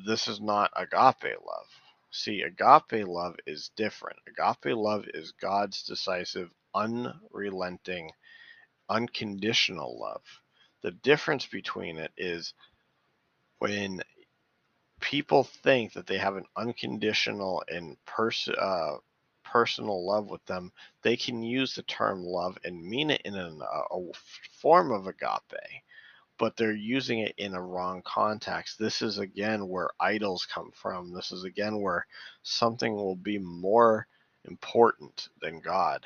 This 0.06 0.28
is 0.28 0.40
not 0.40 0.72
agape 0.76 1.36
love. 1.46 1.68
See, 2.12 2.42
agape 2.42 3.08
love 3.08 3.36
is 3.48 3.72
different. 3.76 4.20
Agape 4.28 4.76
love 4.76 5.06
is 5.14 5.34
God's 5.34 5.84
decisive, 5.84 6.52
unrelenting, 6.76 8.12
unconditional 8.90 10.00
love. 10.00 10.24
The 10.82 10.92
difference 10.92 11.46
between 11.48 11.98
it 11.98 12.12
is 12.18 12.54
when 13.60 14.02
people 15.00 15.44
think 15.44 15.94
that 15.94 16.08
they 16.08 16.18
have 16.18 16.36
an 16.36 16.46
unconditional 16.56 17.64
and 17.68 17.98
pers- 18.06 18.48
uh, 18.50 18.98
personal 19.44 20.06
love 20.06 20.30
with 20.30 20.46
them, 20.46 20.72
they 21.02 21.18
can 21.18 21.42
use 21.44 21.76
the 21.76 21.84
term 21.84 22.24
love 22.24 22.58
and 22.64 22.84
mean 22.84 23.10
it 23.10 23.22
in 23.26 23.36
an, 23.36 23.62
uh, 23.62 23.82
a 23.92 24.12
form 24.62 24.92
of 24.92 25.08
agape, 25.08 25.84
but 26.40 26.56
they're 26.56 26.72
using 26.72 27.20
it 27.20 27.36
in 27.38 27.54
a 27.54 27.62
wrong 27.62 28.02
context. 28.06 28.80
This 28.80 29.02
is 29.02 29.20
again 29.20 29.68
where 29.68 29.90
idols 30.00 30.48
come 30.52 30.72
from. 30.74 31.14
This 31.14 31.32
is 31.32 31.44
again 31.44 31.82
where 31.82 32.08
something 32.42 32.96
will 32.96 33.18
be 33.18 33.38
more 33.38 34.08
important 34.46 35.28
than 35.42 35.60
God. 35.60 36.06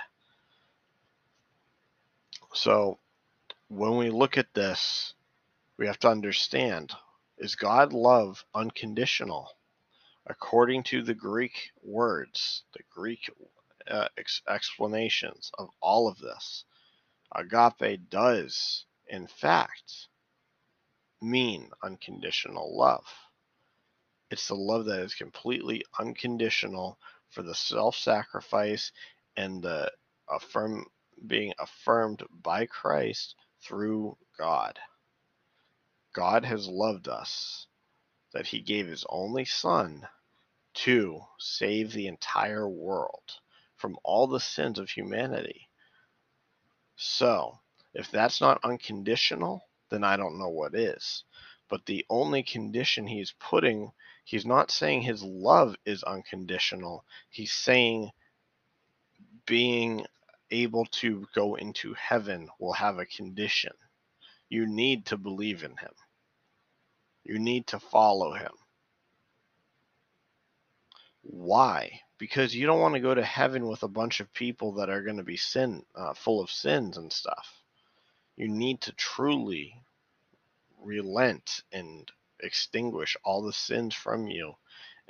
So 2.53 2.99
when 3.69 3.95
we 3.97 4.09
look 4.09 4.37
at 4.37 4.53
this, 4.53 5.13
we 5.77 5.85
have 5.87 5.99
to 5.99 6.09
understand 6.09 6.91
is 7.37 7.55
God 7.55 7.93
love 7.93 8.43
unconditional? 8.53 9.49
According 10.27 10.83
to 10.83 11.03
the 11.03 11.13
Greek 11.13 11.71
words, 11.83 12.63
the 12.73 12.83
Greek 12.89 13.29
uh, 13.87 14.07
ex- 14.17 14.41
explanations 14.47 15.51
of 15.57 15.69
all 15.81 16.07
of 16.07 16.17
this, 16.19 16.63
agape 17.35 18.09
does, 18.09 18.85
in 19.07 19.27
fact, 19.27 20.07
mean 21.23 21.69
unconditional 21.81 22.77
love. 22.77 23.05
It's 24.29 24.47
the 24.47 24.55
love 24.55 24.86
that 24.86 24.99
is 24.99 25.15
completely 25.15 25.83
unconditional 25.99 26.99
for 27.29 27.43
the 27.43 27.55
self 27.55 27.95
sacrifice 27.95 28.91
and 29.38 29.63
the 29.63 29.91
affirm 30.29 30.86
being 31.25 31.53
affirmed 31.59 32.23
by 32.41 32.65
Christ 32.65 33.36
through 33.62 34.17
God. 34.38 34.79
God 36.13 36.45
has 36.45 36.67
loved 36.67 37.07
us 37.07 37.67
that 38.33 38.47
he 38.47 38.62
gave 38.62 38.88
his 38.88 39.05
only 39.09 39.45
son 39.45 40.07
to 40.73 41.21
save 41.39 41.91
the 41.91 42.07
entire 42.07 42.67
world 42.67 43.31
from 43.77 43.97
all 44.03 44.27
the 44.27 44.39
sins 44.39 44.79
of 44.79 44.89
humanity. 44.89 45.69
So, 46.95 47.59
if 47.93 48.09
that's 48.12 48.41
not 48.41 48.63
unconditional, 48.63 49.62
then 49.93 50.03
I 50.03 50.17
don't 50.17 50.39
know 50.39 50.49
what 50.49 50.75
is. 50.75 51.23
But 51.69 51.86
the 51.86 52.06
only 52.10 52.41
condition 52.41 53.06
he's 53.06 53.36
putting, 53.39 53.91
he's 54.25 54.45
not 54.45 54.71
saying 54.71 55.03
his 55.03 55.23
love 55.23 55.75
is 55.86 56.03
unconditional. 56.03 57.06
He's 57.29 57.53
saying 57.53 58.10
being 59.45 60.06
able 60.49 60.86
to 60.86 61.27
go 61.36 61.56
into 61.56 61.93
heaven 61.93 62.49
will 62.60 62.73
have 62.73 62.97
a 62.97 63.06
condition. 63.06 63.71
You 64.49 64.65
need 64.65 65.06
to 65.08 65.17
believe 65.17 65.63
in 65.63 65.71
him. 65.71 65.93
You 67.23 67.39
need 67.39 67.67
to 67.67 67.79
follow 67.79 68.34
him. 68.34 68.51
Why? 71.21 72.01
Because 72.17 72.56
you 72.56 72.65
don't 72.65 72.82
want 72.82 72.95
to 72.95 72.99
go 72.99 73.13
to 73.13 73.23
heaven 73.23 73.67
with 73.67 73.84
a 73.84 73.88
bunch 73.88 74.19
of 74.19 74.34
people 74.34 74.73
that 74.73 74.89
are 74.89 75.03
going 75.03 75.17
to 75.17 75.23
be 75.23 75.38
sin, 75.38 75.84
uh, 75.95 76.13
full 76.13 76.41
of 76.41 76.49
sins 76.49 76.97
and 76.97 77.13
stuff. 77.13 77.62
You 78.35 78.47
need 78.47 78.81
to 78.81 78.93
truly 78.93 79.75
relent 80.81 81.61
and 81.71 82.11
extinguish 82.41 83.15
all 83.23 83.43
the 83.43 83.53
sins 83.53 83.95
from 83.95 84.27
you 84.27 84.53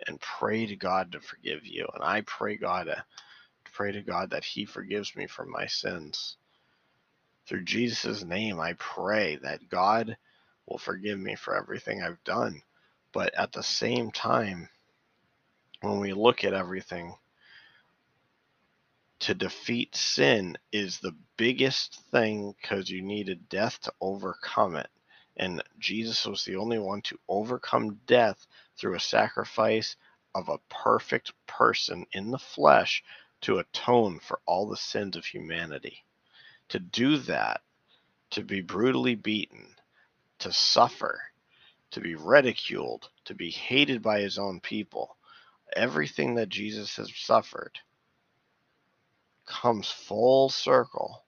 and 0.07 0.19
pray 0.19 0.65
to 0.65 0.75
God 0.75 1.11
to 1.13 1.19
forgive 1.19 1.65
you. 1.65 1.87
And 1.93 2.03
I 2.03 2.21
pray 2.21 2.57
God 2.57 2.85
to 2.85 3.03
pray 3.73 3.91
to 3.91 4.01
God 4.01 4.31
that 4.31 4.43
he 4.43 4.65
forgives 4.65 5.15
me 5.15 5.27
for 5.27 5.45
my 5.45 5.67
sins. 5.67 6.37
Through 7.47 7.65
Jesus' 7.65 8.23
name, 8.23 8.59
I 8.59 8.73
pray 8.73 9.37
that 9.43 9.69
God 9.69 10.17
will 10.67 10.77
forgive 10.77 11.19
me 11.19 11.35
for 11.35 11.55
everything 11.55 12.01
I've 12.01 12.23
done. 12.23 12.61
But 13.13 13.33
at 13.35 13.51
the 13.51 13.63
same 13.63 14.11
time, 14.11 14.69
when 15.81 15.99
we 15.99 16.13
look 16.13 16.43
at 16.43 16.53
everything, 16.53 17.15
to 19.23 19.33
defeat 19.33 19.95
sin 19.95 20.57
is 20.73 20.99
the 20.99 21.15
biggest 21.37 21.97
thing 22.11 22.53
because 22.61 22.89
you 22.89 23.01
needed 23.01 23.47
death 23.47 23.79
to 23.79 23.93
overcome 24.01 24.75
it. 24.75 24.89
And 25.37 25.63
Jesus 25.79 26.25
was 26.25 26.43
the 26.43 26.57
only 26.57 26.77
one 26.77 27.01
to 27.03 27.17
overcome 27.29 28.01
death 28.05 28.45
through 28.77 28.95
a 28.95 28.99
sacrifice 28.99 29.95
of 30.35 30.49
a 30.49 30.57
perfect 30.69 31.31
person 31.47 32.05
in 32.11 32.31
the 32.31 32.37
flesh 32.37 33.01
to 33.39 33.59
atone 33.59 34.19
for 34.19 34.41
all 34.45 34.67
the 34.67 34.75
sins 34.75 35.15
of 35.15 35.23
humanity. 35.23 36.03
To 36.67 36.79
do 36.79 37.15
that, 37.19 37.61
to 38.31 38.43
be 38.43 38.59
brutally 38.59 39.15
beaten, 39.15 39.73
to 40.39 40.51
suffer, 40.51 41.21
to 41.91 42.01
be 42.01 42.15
ridiculed, 42.15 43.09
to 43.23 43.33
be 43.33 43.51
hated 43.51 44.01
by 44.01 44.19
his 44.19 44.37
own 44.37 44.59
people, 44.59 45.15
everything 45.77 46.35
that 46.35 46.49
Jesus 46.49 46.97
has 46.97 47.09
suffered 47.15 47.79
comes 49.45 49.89
full 49.89 50.49
circle 50.49 51.23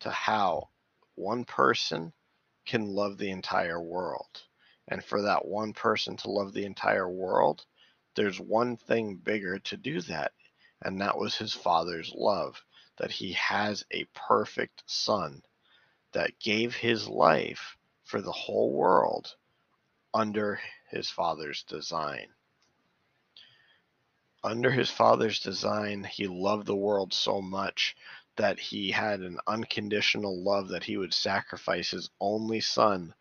to 0.00 0.10
how 0.10 0.68
one 1.14 1.44
person 1.44 2.12
can 2.66 2.86
love 2.86 3.18
the 3.18 3.30
entire 3.30 3.80
world. 3.80 4.42
And 4.88 5.04
for 5.04 5.22
that 5.22 5.44
one 5.44 5.72
person 5.72 6.16
to 6.18 6.30
love 6.30 6.52
the 6.52 6.64
entire 6.64 7.08
world, 7.08 7.64
there's 8.14 8.40
one 8.40 8.76
thing 8.76 9.16
bigger 9.16 9.58
to 9.60 9.76
do 9.76 10.00
that, 10.02 10.32
and 10.82 11.00
that 11.00 11.16
was 11.16 11.36
his 11.36 11.52
father's 11.54 12.12
love, 12.14 12.62
that 12.98 13.10
he 13.10 13.32
has 13.32 13.84
a 13.90 14.04
perfect 14.14 14.82
son 14.86 15.42
that 16.12 16.38
gave 16.40 16.74
his 16.74 17.08
life 17.08 17.76
for 18.04 18.20
the 18.20 18.32
whole 18.32 18.72
world 18.72 19.34
under 20.12 20.60
his 20.90 21.08
father's 21.08 21.62
design. 21.62 22.28
Under 24.44 24.72
his 24.72 24.90
father's 24.90 25.38
design, 25.38 26.02
he 26.04 26.26
loved 26.26 26.66
the 26.66 26.76
world 26.76 27.14
so 27.14 27.40
much 27.40 27.94
that 28.36 28.58
he 28.58 28.90
had 28.90 29.20
an 29.20 29.38
unconditional 29.46 30.42
love 30.42 30.68
that 30.68 30.84
he 30.84 30.96
would 30.96 31.14
sacrifice 31.14 31.90
his 31.90 32.10
only 32.20 32.60
son. 32.60 33.14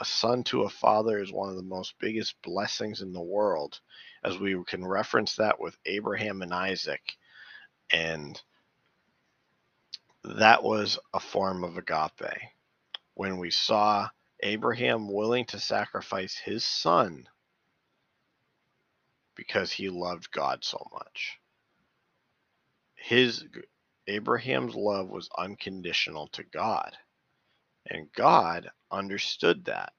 A 0.00 0.04
son 0.04 0.44
to 0.44 0.64
a 0.64 0.68
father 0.68 1.18
is 1.22 1.32
one 1.32 1.48
of 1.48 1.56
the 1.56 1.62
most 1.62 1.98
biggest 1.98 2.40
blessings 2.42 3.00
in 3.00 3.12
the 3.12 3.22
world, 3.22 3.80
as 4.22 4.38
we 4.38 4.62
can 4.64 4.84
reference 4.84 5.36
that 5.36 5.58
with 5.58 5.78
Abraham 5.86 6.42
and 6.42 6.52
Isaac. 6.52 7.16
And 7.90 8.40
that 10.24 10.62
was 10.62 10.98
a 11.14 11.20
form 11.20 11.64
of 11.64 11.78
agape. 11.78 12.50
When 13.14 13.38
we 13.38 13.50
saw 13.50 14.10
Abraham 14.40 15.08
willing 15.10 15.46
to 15.46 15.58
sacrifice 15.58 16.36
his 16.36 16.66
son 16.66 17.26
because 19.36 19.70
he 19.70 19.88
loved 19.90 20.30
God 20.32 20.64
so 20.64 20.84
much. 20.92 21.38
His 22.94 23.44
Abraham's 24.08 24.74
love 24.74 25.08
was 25.08 25.28
unconditional 25.36 26.28
to 26.28 26.42
God. 26.42 26.96
And 27.88 28.12
God 28.12 28.70
understood 28.90 29.66
that. 29.66 29.92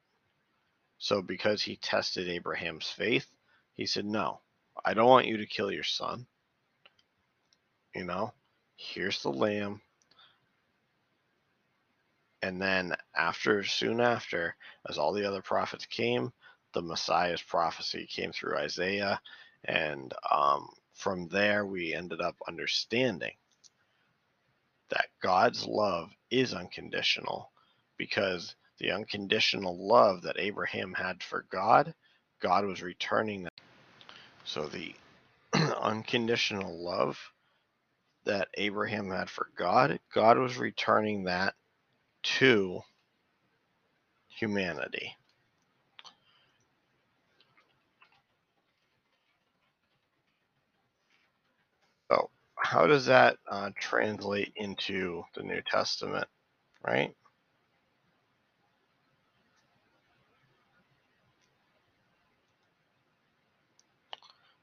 So 0.98 1.22
because 1.22 1.62
he 1.62 1.78
tested 1.78 2.28
Abraham's 2.28 2.88
faith, 2.90 3.28
he 3.76 3.86
said, 3.86 4.06
"No. 4.06 4.42
I 4.84 4.94
don't 4.94 5.08
want 5.08 5.28
you 5.28 5.38
to 5.38 5.46
kill 5.46 5.72
your 5.72 5.84
son. 5.84 6.28
You 7.96 8.04
know, 8.04 8.34
here's 8.76 9.22
the 9.22 9.32
lamb. 9.32 9.82
And 12.42 12.62
then 12.62 12.96
after, 13.16 13.64
soon 13.64 14.00
after, 14.00 14.56
as 14.88 14.98
all 14.98 15.14
the 15.14 15.28
other 15.28 15.42
prophets 15.42 15.86
came, 15.86 16.32
the 16.74 16.82
Messiah's 16.82 17.42
prophecy 17.42 18.08
came 18.10 18.32
through 18.32 18.58
Isaiah, 18.58 19.20
and 19.66 20.14
um, 20.32 20.68
from 20.96 21.28
there 21.30 21.66
we 21.66 21.94
ended 21.94 22.22
up 22.22 22.36
understanding 22.48 23.34
that 24.90 25.08
God's 25.22 25.66
love 25.66 26.10
is 26.32 26.54
unconditional 26.54 27.52
because 27.98 28.56
the 28.80 28.92
unconditional 28.92 29.88
love 29.88 30.22
that 30.24 30.40
Abraham 30.40 30.94
had 30.94 31.24
for 31.24 31.46
God, 31.52 31.94
God 32.42 32.66
was 32.66 32.82
returning 32.82 33.44
that. 33.44 33.54
So 34.46 34.68
the 34.68 34.94
unconditional 35.82 36.84
love 36.84 37.20
that 38.26 38.50
Abraham 38.56 39.10
had 39.10 39.30
for 39.30 39.50
God, 39.58 40.00
God 40.14 40.38
was 40.38 40.58
returning 40.58 41.24
that 41.26 41.56
to 42.24 42.82
humanity. 44.30 45.16
So, 52.12 52.30
how 52.68 52.86
does 52.86 53.06
that 53.06 53.38
uh, 53.50 53.70
translate 53.80 54.52
into 54.58 55.24
the 55.36 55.42
New 55.44 55.62
Testament, 55.66 56.28
right? 56.86 57.16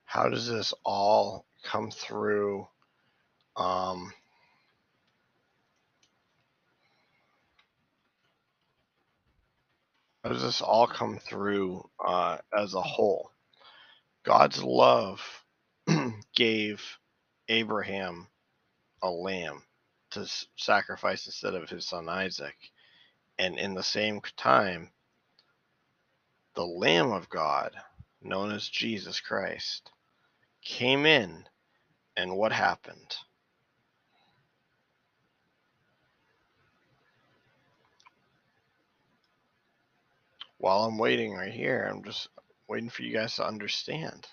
How 0.04 0.28
does 0.28 0.46
this 0.46 0.74
all 0.84 1.46
come 1.64 1.90
through? 1.90 2.66
Um, 3.56 4.12
how 10.22 10.30
does 10.30 10.42
this 10.42 10.60
all 10.60 10.86
come 10.86 11.18
through 11.18 11.88
uh, 12.06 12.36
as 12.54 12.74
a 12.74 12.82
whole? 12.82 13.30
God's 14.26 14.62
love 14.62 15.22
gave 16.36 16.82
Abraham 17.48 18.28
a 19.02 19.10
lamb 19.10 19.62
to 20.10 20.26
sacrifice 20.56 21.26
instead 21.26 21.54
of 21.54 21.68
his 21.68 21.86
son 21.86 22.08
Isaac. 22.08 22.56
And 23.38 23.58
in 23.58 23.74
the 23.74 23.82
same 23.82 24.20
time, 24.36 24.90
the 26.54 26.64
Lamb 26.64 27.12
of 27.12 27.28
God, 27.28 27.72
known 28.22 28.52
as 28.52 28.68
Jesus 28.68 29.20
Christ, 29.20 29.90
came 30.62 31.04
in. 31.04 31.44
And 32.16 32.36
what 32.36 32.52
happened? 32.52 33.16
While 40.58 40.84
I'm 40.84 40.96
waiting 40.96 41.34
right 41.34 41.52
here, 41.52 41.88
I'm 41.90 42.04
just 42.04 42.28
waiting 42.68 42.88
for 42.88 43.02
you 43.02 43.12
guys 43.12 43.36
to 43.36 43.46
understand. 43.46 44.26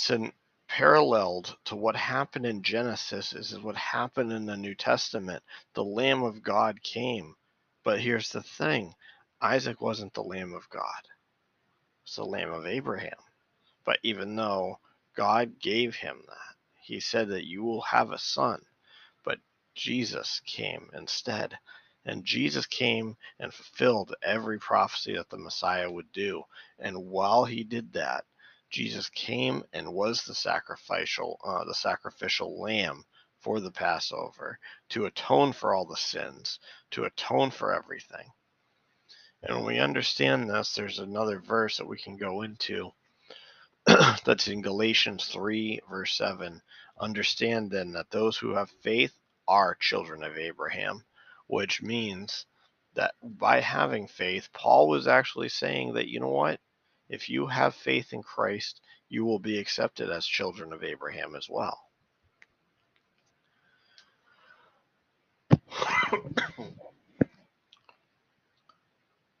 So, 0.00 0.30
paralleled 0.68 1.56
to 1.64 1.74
what 1.74 1.96
happened 1.96 2.46
in 2.46 2.62
Genesis 2.62 3.32
is 3.32 3.58
what 3.58 3.76
happened 3.76 4.32
in 4.32 4.46
the 4.46 4.56
New 4.56 4.76
Testament. 4.76 5.42
The 5.74 5.82
Lamb 5.82 6.22
of 6.22 6.40
God 6.40 6.80
came. 6.84 7.34
But 7.82 8.00
here's 8.00 8.30
the 8.30 8.44
thing 8.44 8.94
Isaac 9.42 9.80
wasn't 9.80 10.14
the 10.14 10.22
Lamb 10.22 10.54
of 10.54 10.70
God, 10.70 11.08
it's 12.04 12.14
the 12.14 12.24
Lamb 12.24 12.52
of 12.52 12.64
Abraham. 12.64 13.18
But 13.84 13.98
even 14.04 14.36
though 14.36 14.78
God 15.16 15.58
gave 15.58 15.96
him 15.96 16.22
that, 16.28 16.56
he 16.80 17.00
said 17.00 17.30
that 17.30 17.48
you 17.48 17.64
will 17.64 17.82
have 17.82 18.12
a 18.12 18.18
son. 18.18 18.62
But 19.24 19.40
Jesus 19.74 20.40
came 20.46 20.90
instead. 20.94 21.58
And 22.04 22.24
Jesus 22.24 22.66
came 22.66 23.16
and 23.40 23.52
fulfilled 23.52 24.14
every 24.22 24.60
prophecy 24.60 25.16
that 25.16 25.28
the 25.28 25.38
Messiah 25.38 25.90
would 25.90 26.12
do. 26.12 26.44
And 26.78 27.08
while 27.08 27.44
he 27.44 27.64
did 27.64 27.94
that, 27.94 28.24
Jesus 28.70 29.08
came 29.10 29.64
and 29.72 29.92
was 29.92 30.24
the 30.24 30.34
sacrificial, 30.34 31.38
uh, 31.44 31.64
the 31.64 31.74
sacrificial 31.74 32.60
lamb 32.60 33.04
for 33.40 33.60
the 33.60 33.70
Passover 33.70 34.58
to 34.90 35.06
atone 35.06 35.52
for 35.52 35.74
all 35.74 35.86
the 35.86 35.96
sins, 35.96 36.58
to 36.90 37.04
atone 37.04 37.50
for 37.50 37.72
everything. 37.72 38.30
And 39.42 39.56
when 39.56 39.66
we 39.66 39.78
understand 39.78 40.50
this, 40.50 40.74
there's 40.74 40.98
another 40.98 41.38
verse 41.40 41.76
that 41.78 41.86
we 41.86 41.98
can 41.98 42.16
go 42.16 42.42
into 42.42 42.90
that's 44.24 44.48
in 44.48 44.62
Galatians 44.62 45.26
3, 45.26 45.80
verse 45.88 46.16
7. 46.16 46.60
Understand 47.00 47.70
then 47.70 47.92
that 47.92 48.10
those 48.10 48.36
who 48.36 48.54
have 48.54 48.70
faith 48.82 49.16
are 49.46 49.76
children 49.76 50.24
of 50.24 50.36
Abraham, 50.36 51.04
which 51.46 51.80
means 51.80 52.46
that 52.94 53.14
by 53.22 53.60
having 53.60 54.08
faith, 54.08 54.48
Paul 54.52 54.88
was 54.88 55.06
actually 55.06 55.48
saying 55.48 55.94
that, 55.94 56.08
you 56.08 56.20
know 56.20 56.28
what? 56.30 56.60
If 57.08 57.28
you 57.28 57.46
have 57.46 57.74
faith 57.74 58.12
in 58.12 58.22
Christ, 58.22 58.80
you 59.08 59.24
will 59.24 59.38
be 59.38 59.58
accepted 59.58 60.10
as 60.10 60.26
children 60.26 60.72
of 60.72 60.84
Abraham 60.84 61.34
as 61.34 61.48
well. 61.48 61.80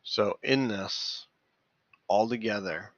so, 0.02 0.38
in 0.42 0.68
this, 0.68 1.26
all 2.08 2.28
together, 2.28 2.92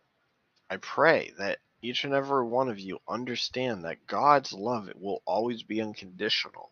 I 0.71 0.77
pray 0.77 1.33
that 1.39 1.59
each 1.83 2.05
and 2.05 2.15
every 2.15 2.45
one 2.45 2.69
of 2.69 2.79
you 2.79 3.01
understand 3.09 3.85
that 3.85 4.07
God's 4.07 4.53
love 4.53 4.91
will 4.95 5.23
always 5.25 5.63
be 5.63 5.81
unconditional. 5.81 6.71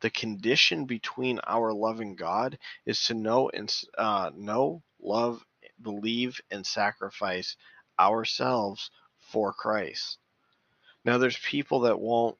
The 0.00 0.10
condition 0.10 0.84
between 0.84 1.40
our 1.46 1.72
loving 1.72 2.14
God 2.14 2.58
is 2.86 3.02
to 3.04 3.14
know 3.14 3.48
and 3.48 3.74
uh, 3.98 4.30
know, 4.34 4.82
love, 5.00 5.44
believe, 5.84 6.40
and 6.50 6.66
sacrifice 6.66 7.56
ourselves 8.00 8.90
for 9.20 9.52
Christ. 9.52 10.18
Now, 11.04 11.18
there's 11.18 11.38
people 11.38 11.80
that 11.80 12.00
won't 12.00 12.36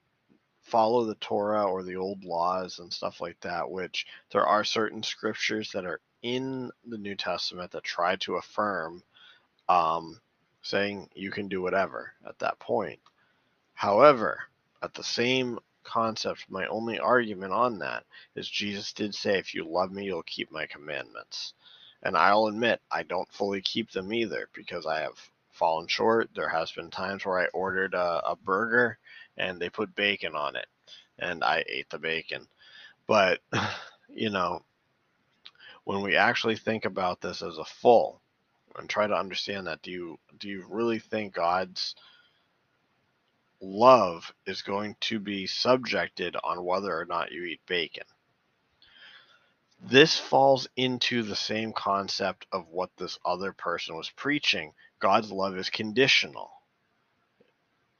follow 0.63 1.05
the 1.05 1.15
Torah 1.17 1.65
or 1.65 1.83
the 1.83 1.97
old 1.97 2.25
laws 2.25 2.79
and 2.79 2.93
stuff 2.93 3.21
like 3.21 3.39
that, 3.43 3.71
which 3.71 4.07
there 4.33 4.47
are 4.47 4.65
certain 4.65 5.03
scriptures 5.03 5.71
that 5.73 5.85
are 5.85 6.01
in 6.23 6.71
the 6.87 6.99
New 6.99 7.15
Testament 7.15 7.71
that 7.73 7.85
try 7.85 8.17
to 8.17 8.37
affirm, 8.37 9.03
um, 9.69 10.21
saying 10.63 11.11
you 11.15 11.31
can 11.31 11.49
do 11.49 11.61
whatever 11.61 12.13
at 12.27 12.39
that 12.39 12.59
point. 12.59 12.99
However, 13.75 14.45
at 14.83 14.95
the 14.95 15.05
same 15.05 15.59
concept, 15.83 16.47
my 16.49 16.67
only 16.69 16.99
argument 16.99 17.53
on 17.53 17.79
that 17.81 18.05
is 18.35 18.49
Jesus 18.49 18.93
did 18.95 19.15
say, 19.15 19.39
If 19.39 19.55
you 19.55 19.65
love 19.69 19.93
me, 19.93 20.07
you'll 20.07 20.23
keep 20.23 20.51
my 20.51 20.67
commandments. 20.67 21.53
And 22.05 22.17
I'll 22.17 22.47
admit, 22.47 22.81
I 22.90 23.03
don't 23.03 23.33
fully 23.33 23.62
keep 23.62 23.90
them 23.90 24.12
either 24.12 24.49
because 24.53 24.87
I 24.87 25.01
have 25.01 25.19
fallen 25.53 25.87
short. 25.87 26.31
There 26.35 26.49
has 26.49 26.71
been 26.71 26.90
times 26.90 27.25
where 27.25 27.38
I 27.40 27.47
ordered 27.47 27.95
a, 27.95 28.31
a 28.31 28.37
burger 28.37 28.99
and 29.37 29.59
they 29.59 29.71
put 29.71 29.97
bacon 29.97 30.35
on 30.37 30.57
it, 30.57 30.67
and 31.19 31.43
I 31.43 31.64
ate 31.69 31.88
the 31.90 31.99
bacon. 31.99 32.47
But, 33.07 33.40
you 34.09 34.31
know, 34.31 34.62
when 35.85 36.03
we 36.03 36.17
actually 36.17 36.57
think 36.57 36.85
about 36.85 37.21
this 37.21 37.43
as 37.43 37.59
a 37.59 37.64
full 37.64 38.21
and 38.77 38.88
try 38.88 39.07
to 39.07 39.14
understand 39.14 39.67
that, 39.67 39.83
do 39.83 39.90
you 39.90 40.19
do 40.38 40.49
you 40.49 40.64
really 40.69 40.99
think 40.99 41.35
God's 41.35 41.95
love 43.61 44.33
is 44.47 44.62
going 44.62 44.97
to 45.01 45.19
be 45.19 45.47
subjected 45.47 46.37
on 46.43 46.64
whether 46.64 46.99
or 46.99 47.05
not 47.07 47.33
you 47.33 47.45
eat 47.45 47.61
bacon? 47.67 48.05
This 49.87 50.18
falls 50.18 50.66
into 50.77 51.23
the 51.23 51.37
same 51.37 51.75
concept 51.75 52.47
of 52.51 52.68
what 52.68 52.97
this 52.97 53.18
other 53.23 53.53
person 53.53 53.94
was 53.94 54.09
preaching. 54.09 54.73
God's 54.99 55.31
love 55.31 55.59
is 55.59 55.68
conditional. 55.68 56.51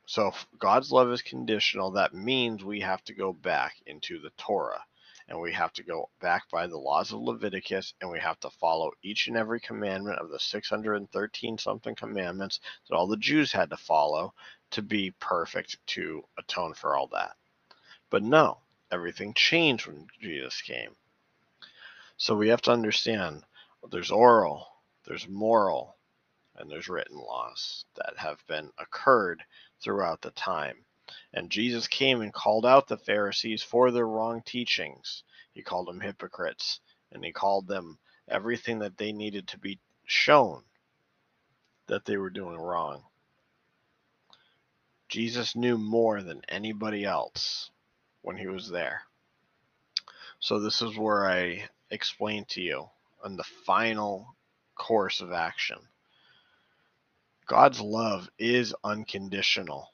So 0.07 0.29
if 0.29 0.47
God's 0.59 0.91
love 0.91 1.13
is 1.13 1.21
conditional, 1.21 1.91
that 1.91 2.15
means 2.15 2.65
we 2.65 2.81
have 2.81 3.05
to 3.05 3.13
go 3.13 3.35
back 3.35 3.75
into 3.85 4.19
the 4.19 4.31
Torah 4.39 4.83
and 5.29 5.39
we 5.39 5.53
have 5.53 5.75
to 5.75 5.83
go 5.83 6.09
back 6.23 6.49
by 6.51 6.67
the 6.67 6.79
laws 6.79 7.13
of 7.13 7.21
Leviticus 7.21 7.93
and 8.01 8.11
we 8.11 8.19
have 8.19 8.41
to 8.41 8.51
follow 8.51 8.93
each 9.03 9.29
and 9.29 9.37
every 9.37 9.61
commandment 9.61 10.19
of 10.21 10.31
the 10.31 10.41
613 10.41 11.59
something 11.59 11.95
commandments 11.95 12.61
that 12.89 12.97
all 12.97 13.07
the 13.07 13.19
Jews 13.19 13.53
had 13.53 13.69
to 13.69 13.77
follow 13.77 14.33
to 14.71 14.81
be 14.81 15.11
perfect 15.21 15.77
to 15.89 16.25
atone 16.39 16.73
for 16.73 16.97
all 16.97 17.09
that. 17.09 17.37
But 18.09 18.23
no, 18.23 18.63
everything 18.91 19.35
changed 19.35 19.87
when 19.87 20.07
Jesus 20.19 20.63
came. 20.63 20.97
So 22.17 22.37
we 22.37 22.49
have 22.49 22.63
to 22.63 22.73
understand 22.73 23.45
there's 23.91 24.11
oral, 24.11 24.69
there's 25.07 25.29
moral, 25.29 25.97
and 26.57 26.71
there's 26.71 26.89
written 26.89 27.17
laws 27.17 27.85
that 27.97 28.17
have 28.19 28.47
been 28.47 28.71
occurred 28.79 29.43
throughout 29.83 30.23
the 30.23 30.31
time. 30.31 30.85
And 31.33 31.51
Jesus 31.51 31.89
came 31.89 32.23
and 32.23 32.33
called 32.33 32.65
out 32.65 32.87
the 32.87 32.97
Pharisees 32.97 33.63
for 33.63 33.91
their 33.91 34.07
wrong 34.07 34.43
teachings. 34.43 35.25
He 35.53 35.63
called 35.63 35.89
them 35.89 36.01
hypocrites, 36.01 36.81
and 37.11 37.25
he 37.25 37.33
called 37.33 37.67
them 37.67 37.99
everything 38.29 38.79
that 38.79 38.97
they 38.97 39.13
needed 39.13 39.49
to 39.49 39.59
be 39.59 39.81
shown 40.07 40.63
that 41.87 42.05
they 42.05 42.17
were 42.17 42.31
doing 42.31 42.57
wrong. 42.57 43.03
Jesus 45.09 45.55
knew 45.55 45.77
more 45.77 46.23
than 46.23 46.43
anybody 46.49 47.05
else 47.05 47.71
when 48.23 48.37
he 48.37 48.47
was 48.47 48.71
there. 48.71 49.03
So, 50.39 50.61
this 50.61 50.81
is 50.83 50.97
where 50.97 51.29
I 51.29 51.69
explain 51.95 52.45
to 52.51 52.61
you 52.61 52.89
on 53.23 53.37
the 53.37 53.45
final 53.45 54.35
course 54.75 55.21
of 55.21 55.33
action. 55.33 55.79
God's 57.47 57.81
love 57.81 58.29
is 58.39 58.75
unconditional. 58.85 59.89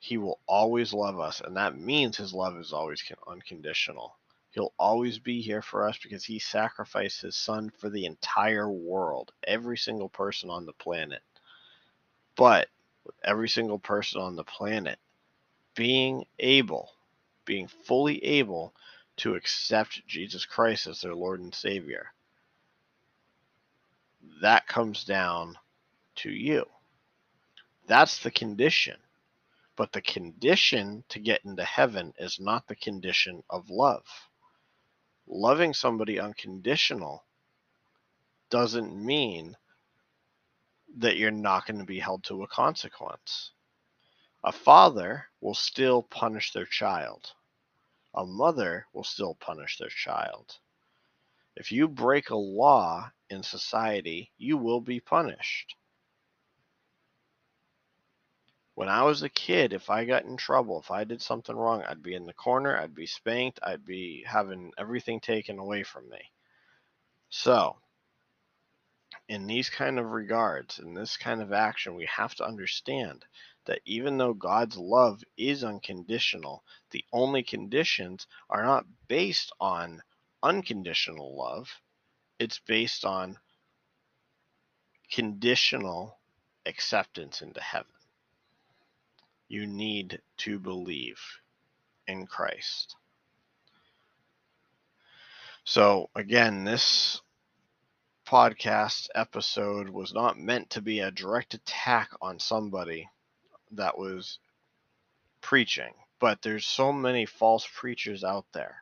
He 0.00 0.18
will 0.18 0.40
always 0.46 0.92
love 0.92 1.18
us, 1.18 1.40
and 1.40 1.56
that 1.56 1.78
means 1.78 2.16
his 2.16 2.32
love 2.32 2.56
is 2.58 2.72
always 2.72 3.02
unconditional. 3.26 4.16
He'll 4.50 4.72
always 4.78 5.18
be 5.18 5.40
here 5.40 5.62
for 5.62 5.86
us 5.86 5.98
because 6.02 6.24
he 6.24 6.38
sacrificed 6.38 7.22
his 7.22 7.36
son 7.36 7.70
for 7.70 7.90
the 7.90 8.06
entire 8.06 8.70
world, 8.70 9.32
every 9.44 9.76
single 9.76 10.08
person 10.08 10.50
on 10.50 10.66
the 10.66 10.72
planet. 10.72 11.22
But 12.36 12.68
with 13.04 13.16
every 13.24 13.48
single 13.48 13.78
person 13.78 14.20
on 14.20 14.36
the 14.36 14.44
planet 14.44 14.98
being 15.74 16.24
able, 16.38 16.90
being 17.44 17.68
fully 17.68 18.24
able 18.24 18.74
to 19.18 19.34
accept 19.34 20.06
Jesus 20.06 20.44
Christ 20.44 20.86
as 20.86 21.00
their 21.00 21.14
Lord 21.14 21.40
and 21.40 21.54
Savior, 21.54 22.12
that 24.40 24.66
comes 24.66 25.04
down 25.04 25.56
to 26.16 26.30
you. 26.30 26.64
That's 27.86 28.18
the 28.18 28.30
condition. 28.30 28.96
But 29.76 29.92
the 29.92 30.02
condition 30.02 31.04
to 31.08 31.20
get 31.20 31.44
into 31.44 31.64
heaven 31.64 32.12
is 32.18 32.40
not 32.40 32.66
the 32.66 32.76
condition 32.76 33.44
of 33.48 33.70
love. 33.70 34.04
Loving 35.26 35.72
somebody 35.72 36.18
unconditional 36.18 37.24
doesn't 38.50 38.94
mean 38.94 39.56
that 40.96 41.16
you're 41.16 41.30
not 41.30 41.66
going 41.66 41.78
to 41.78 41.84
be 41.84 42.00
held 42.00 42.24
to 42.24 42.42
a 42.42 42.48
consequence. 42.48 43.52
A 44.42 44.52
father 44.52 45.26
will 45.40 45.54
still 45.54 46.02
punish 46.02 46.52
their 46.52 46.64
child. 46.64 47.32
A 48.18 48.26
mother 48.26 48.88
will 48.92 49.04
still 49.04 49.36
punish 49.36 49.78
their 49.78 49.90
child. 49.90 50.58
If 51.54 51.70
you 51.70 51.86
break 51.86 52.30
a 52.30 52.36
law 52.36 53.12
in 53.30 53.44
society, 53.44 54.32
you 54.36 54.56
will 54.56 54.80
be 54.80 54.98
punished. 54.98 55.76
When 58.74 58.88
I 58.88 59.04
was 59.04 59.22
a 59.22 59.28
kid, 59.28 59.72
if 59.72 59.88
I 59.88 60.04
got 60.04 60.24
in 60.24 60.36
trouble, 60.36 60.80
if 60.80 60.90
I 60.90 61.04
did 61.04 61.22
something 61.22 61.54
wrong, 61.54 61.84
I'd 61.84 62.02
be 62.02 62.14
in 62.14 62.26
the 62.26 62.32
corner, 62.32 62.76
I'd 62.76 62.92
be 62.92 63.06
spanked, 63.06 63.60
I'd 63.62 63.84
be 63.84 64.24
having 64.26 64.72
everything 64.76 65.20
taken 65.20 65.60
away 65.60 65.84
from 65.84 66.08
me. 66.08 66.32
So, 67.28 67.76
in 69.28 69.46
these 69.46 69.70
kind 69.70 70.00
of 70.00 70.10
regards, 70.10 70.80
in 70.80 70.92
this 70.92 71.16
kind 71.16 71.40
of 71.40 71.52
action, 71.52 71.94
we 71.94 72.06
have 72.06 72.34
to 72.34 72.44
understand 72.44 73.24
that 73.68 73.80
even 73.84 74.18
though 74.18 74.34
God's 74.34 74.76
love 74.76 75.22
is 75.36 75.62
unconditional, 75.62 76.64
the 76.90 77.04
only 77.12 77.44
conditions 77.44 78.26
are 78.50 78.64
not 78.64 78.84
based 79.06 79.52
on 79.60 80.02
unconditional 80.42 81.36
love, 81.36 81.70
it's 82.40 82.58
based 82.58 83.04
on 83.04 83.38
conditional 85.12 86.18
acceptance 86.66 87.40
into 87.40 87.60
heaven 87.60 87.92
you 89.48 89.66
need 89.66 90.20
to 90.36 90.58
believe 90.58 91.18
in 92.06 92.26
Christ. 92.26 92.96
So, 95.64 96.10
again, 96.14 96.64
this 96.64 97.20
podcast 98.26 99.08
episode 99.14 99.88
was 99.88 100.12
not 100.12 100.38
meant 100.38 100.70
to 100.70 100.82
be 100.82 101.00
a 101.00 101.10
direct 101.10 101.54
attack 101.54 102.10
on 102.20 102.38
somebody 102.38 103.08
that 103.72 103.98
was 103.98 104.38
preaching, 105.40 105.94
but 106.20 106.42
there's 106.42 106.66
so 106.66 106.92
many 106.92 107.26
false 107.26 107.66
preachers 107.74 108.24
out 108.24 108.46
there 108.52 108.76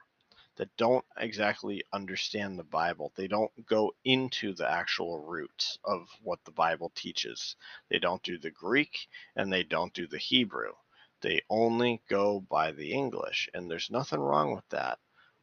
that 0.56 0.74
don't 0.76 1.04
exactly 1.18 1.82
understand 1.92 2.58
the 2.58 2.64
Bible. 2.64 3.12
They 3.16 3.28
don't 3.28 3.52
go 3.66 3.94
into 4.04 4.54
the 4.54 4.70
actual 4.70 5.20
roots 5.20 5.78
of 5.84 6.08
what 6.22 6.44
the 6.44 6.50
Bible 6.52 6.92
teaches. 6.94 7.56
They 7.90 7.98
don't 7.98 8.22
do 8.22 8.38
the 8.38 8.50
Greek 8.50 9.08
and 9.36 9.52
they 9.52 9.62
don't 9.62 9.92
do 9.94 10.06
the 10.06 10.18
Hebrew. 10.18 10.72
They 11.22 11.42
only 11.50 12.02
go 12.08 12.40
by 12.40 12.72
the 12.72 12.92
English, 12.92 13.48
and 13.54 13.70
there's 13.70 13.90
nothing 13.90 14.20
wrong 14.20 14.54
with 14.54 14.68
that. 14.68 14.98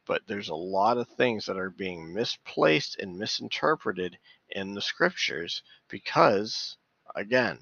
But 0.06 0.22
there's 0.26 0.50
a 0.50 0.54
lot 0.54 0.98
of 0.98 1.08
things 1.08 1.46
that 1.46 1.58
are 1.58 1.70
being 1.70 2.12
misplaced 2.14 2.98
and 2.98 3.18
misinterpreted 3.18 4.18
in 4.50 4.74
the 4.74 4.82
scriptures 4.82 5.62
because, 5.88 6.76
again, 7.16 7.58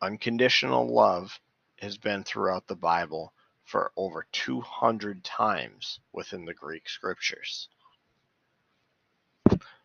unconditional 0.00 0.86
love 0.86 1.38
has 1.80 1.98
been 1.98 2.24
throughout 2.24 2.66
the 2.66 2.76
Bible 2.76 3.32
for 3.64 3.92
over 3.96 4.26
200 4.32 5.22
times 5.22 6.00
within 6.12 6.44
the 6.44 6.54
Greek 6.54 6.88
scriptures. 6.88 7.68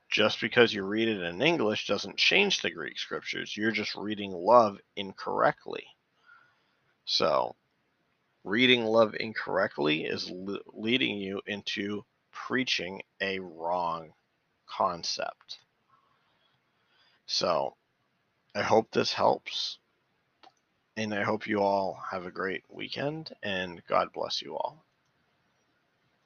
Just 0.10 0.40
because 0.40 0.74
you 0.74 0.84
read 0.84 1.08
it 1.08 1.22
in 1.22 1.42
English 1.42 1.88
doesn't 1.88 2.18
change 2.18 2.62
the 2.62 2.70
Greek 2.72 3.00
scriptures. 3.00 3.58
You're 3.58 3.72
just 3.72 3.96
reading 3.96 4.32
love 4.32 4.78
incorrectly. 4.96 5.86
So, 7.06 7.56
reading 8.44 8.86
love 8.86 9.16
incorrectly 9.20 10.06
is 10.06 10.30
le- 10.30 10.60
leading 10.68 11.18
you 11.18 11.42
into 11.48 12.06
preaching 12.32 13.02
a 13.22 13.40
wrong 13.40 14.14
concept. 14.68 15.60
So, 17.26 17.76
I 18.56 18.62
hope 18.62 18.92
this 18.92 19.14
helps. 19.14 19.80
And 20.96 21.14
I 21.14 21.24
hope 21.24 21.48
you 21.48 21.60
all 21.62 22.02
have 22.12 22.26
a 22.26 22.32
great 22.32 22.64
weekend 22.70 23.34
and 23.42 23.82
God 23.88 24.14
bless 24.14 24.42
you 24.42 24.56
all. 24.56 24.86